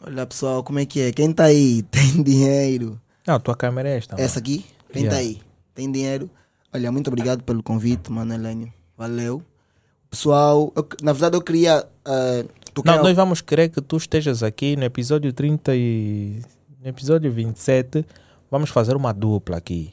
[0.00, 1.12] Olha pessoal, como é que é?
[1.12, 1.82] Quem tá aí?
[1.90, 3.00] Tem dinheiro?
[3.26, 4.14] Não, tua câmera é esta.
[4.14, 4.24] mano.
[4.24, 4.64] Essa aqui?
[4.92, 5.16] Quem Yeah.
[5.16, 5.42] tá aí?
[5.74, 6.30] Tem dinheiro?
[6.72, 8.72] Olha, muito obrigado pelo convite, mano Helênio.
[8.96, 9.42] Valeu.
[10.10, 11.86] Pessoal, eu- na verdade eu queria.
[12.74, 16.40] tu Não, nós vamos querer que tu estejas aqui no episódio 30 e...
[16.80, 18.06] No episódio 27,
[18.50, 19.90] vamos fazer uma dupla aqui.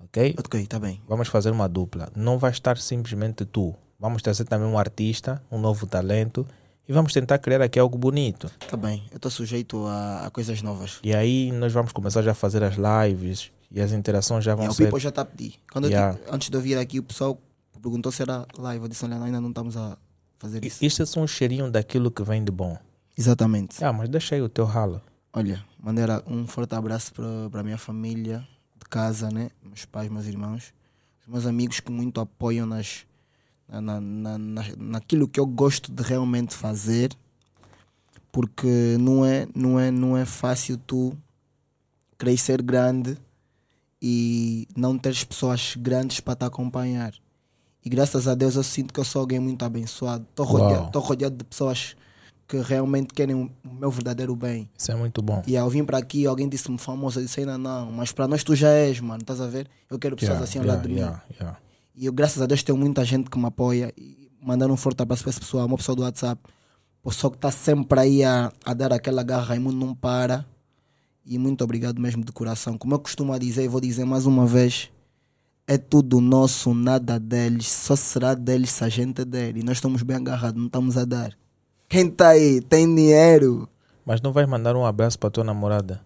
[0.00, 0.34] Ok?
[0.38, 1.00] Ok, tá bem.
[1.08, 2.10] Vamos fazer uma dupla.
[2.14, 3.74] Não vai estar simplesmente tu.
[3.98, 6.46] Vamos trazer também um artista, um novo talento.
[6.88, 8.50] E vamos tentar criar aqui algo bonito.
[8.68, 9.04] Tá bem.
[9.12, 10.98] Eu tô sujeito a, a coisas novas.
[11.04, 13.52] E aí nós vamos começar já a fazer as lives.
[13.70, 14.84] E as interações já vão Yeah, o ser...
[14.84, 15.54] People já tá a pedir.
[15.72, 16.18] Quando eu Yeah.
[16.18, 17.38] tive- antes de eu vir aqui, o pessoal
[17.80, 18.84] perguntou se era live.
[18.84, 19.96] Eu disse, olha, ainda não estamos a
[20.38, 20.84] fazer isso.
[20.84, 22.78] Isto é só um cheirinho daquilo que vem de bom.
[23.16, 23.82] Exatamente.
[23.84, 25.00] Ah, mas deixa aí o teu ralo.
[25.32, 28.46] Olha, mandar um forte abraço para a minha família
[28.78, 29.50] de casa, né?
[29.62, 30.72] Meus pais, meus irmãos,
[31.20, 33.04] os meus amigos que muito apoiam nas,
[33.68, 37.12] na, na, na, na- naquilo que eu gosto de realmente fazer,
[38.32, 41.16] porque não é, não é, não é fácil tu
[42.16, 43.16] crescer grande
[44.00, 47.12] e não teres pessoas grandes para te acompanhar.
[47.84, 50.26] E graças a Deus eu sinto que eu sou alguém muito abençoado.
[50.28, 51.96] Estou rodeado, rodeado de pessoas
[52.46, 54.68] que realmente querem o meu verdadeiro bem.
[54.76, 55.42] Isso é muito bom.
[55.46, 58.42] E eu vim para aqui, alguém disse-me famoso, eu disse ainda não, mas para nós
[58.42, 59.68] tu já és, mano, estás a ver?
[59.88, 61.00] Eu quero pessoas Yeah, assim ao yeah, lado de mim.
[61.00, 61.58] yeah, yeah.
[61.94, 63.92] E eu, graças a Deus, tenho muita gente que me apoia.
[63.96, 66.40] E mandando um forte abraço para esse pessoal, uma pessoa do WhatsApp,
[67.04, 70.44] pessoa que está sempre aí a, a dar aquela garra, Raimundo não para.
[71.24, 72.76] E muito obrigado mesmo de coração.
[72.76, 74.90] Como eu costumo dizer, e vou dizer mais uma vez,
[75.70, 79.56] é tudo nosso, nada deles, só será deles se a gente der.
[79.56, 81.32] E nós estamos bem agarrados, não estamos a dar.
[81.88, 82.60] Quem está aí?
[82.60, 83.68] Tem dinheiro?
[84.04, 86.00] Mas não vais mandar um abraço para tua namorada?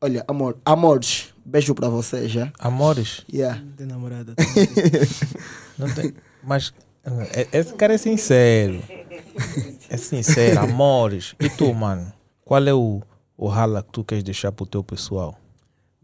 [0.00, 2.52] Olha, amor, amores, beijo para você já.
[2.56, 3.24] Amores?
[3.32, 3.60] Yeah.
[3.60, 4.34] Não tem namorada.
[5.76, 6.14] Não tem.
[6.40, 6.72] Mas
[7.32, 8.80] é- esse cara é sincero.
[9.90, 11.34] É sincero, amores.
[11.40, 12.12] E tu, mano?
[12.44, 13.02] Qual é o,
[13.36, 15.36] o rala que tu queres deixar pro teu pessoal?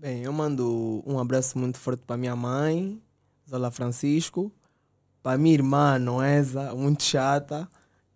[0.05, 3.01] Bem, eu mando um abraço muito forte para minha mãe,
[3.49, 4.53] Zola Francisco,
[5.23, 7.67] para minha irmã Noesa, muito chata,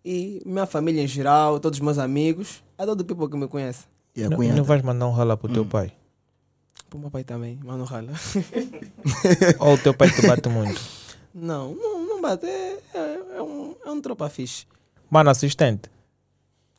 [0.05, 3.47] e minha família em geral, todos os meus amigos, a todo o people que me
[3.47, 3.87] conhece.
[4.15, 4.57] E a Não, e cunhada.
[4.57, 5.91] não vais mandar um rala pro teu pai?
[6.87, 8.13] Para o meu pai também, mano rala.
[9.59, 10.79] Ou o teu pai te bate muito?
[11.33, 14.67] Não, não, não bate, é, é, é um, é um tropa fixe.
[15.09, 15.89] Mano, assistente,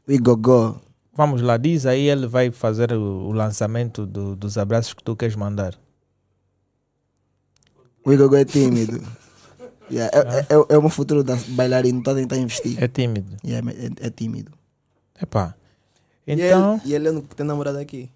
[0.08, 0.80] We go go.
[1.20, 5.14] Vamos lá, diz aí, ele vai fazer o, o lançamento do- dos abraços que tu
[5.14, 5.74] queres mandar.
[8.04, 9.00] O Igor é tímido.
[9.90, 12.82] Yeah, é, é, é o meu futuro bailarino, está a tentar investir.
[12.82, 13.36] É tímido.
[13.44, 14.52] Yeah, é, é tímido.
[15.20, 15.54] Epá.
[16.26, 18.10] E Então, ele, e ele é único que tem namorada aqui.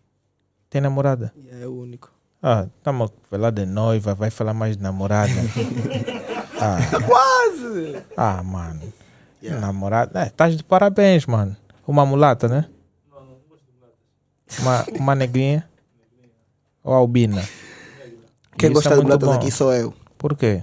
[0.70, 1.32] tem namorada?
[1.36, 2.11] E é o único.
[2.42, 5.32] Ah, estamos a falar de noiva, vai falar mais de namorada.
[6.61, 7.96] ah, Quase!
[8.16, 8.80] ah, mano.
[9.42, 9.61] Yeah.
[9.66, 10.20] Namorada.
[10.22, 11.55] É, estás de parabéns, mano.
[11.86, 12.64] Uma mulata, né?
[14.61, 15.68] Uma, uma negrinha?
[16.82, 17.42] Ou albina?
[18.57, 19.34] Quem Isso gosta é de mulatas bom.
[19.34, 19.94] aqui sou eu.
[20.18, 20.62] Por quê?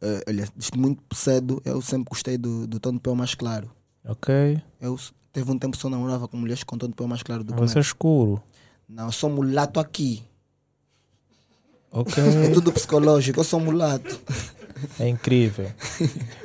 [0.00, 3.70] Eh, olha, desde muito cedo eu sempre gostei do, do tom de pele mais claro.
[4.04, 4.60] Ok.
[4.80, 4.98] Eu
[5.32, 7.54] teve um tempo que só namorava com mulheres com tom de pele mais claro do
[7.54, 8.42] que Você é escuro.
[8.88, 10.22] Não, eu sou mulato aqui.
[11.90, 12.14] Ok.
[12.22, 14.20] É tudo psicológico, eu sou mulato.
[14.98, 15.70] É incrível.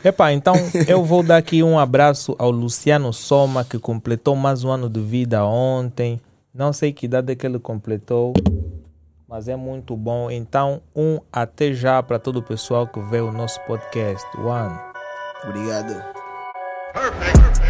[0.03, 0.53] Epá, então
[0.87, 5.01] eu vou dar aqui um abraço ao Luciano Soma, que completou mais um ano de
[5.01, 6.21] vida ontem.
[6.57, 8.33] Não sei que idade é que ele completou,
[9.27, 10.31] mas é muito bom.
[10.31, 14.25] Então, um até já para todo o pessoal que vê o nosso podcast.
[14.35, 14.75] One.
[15.43, 16.03] Obrigado.
[16.93, 17.66] Perfect.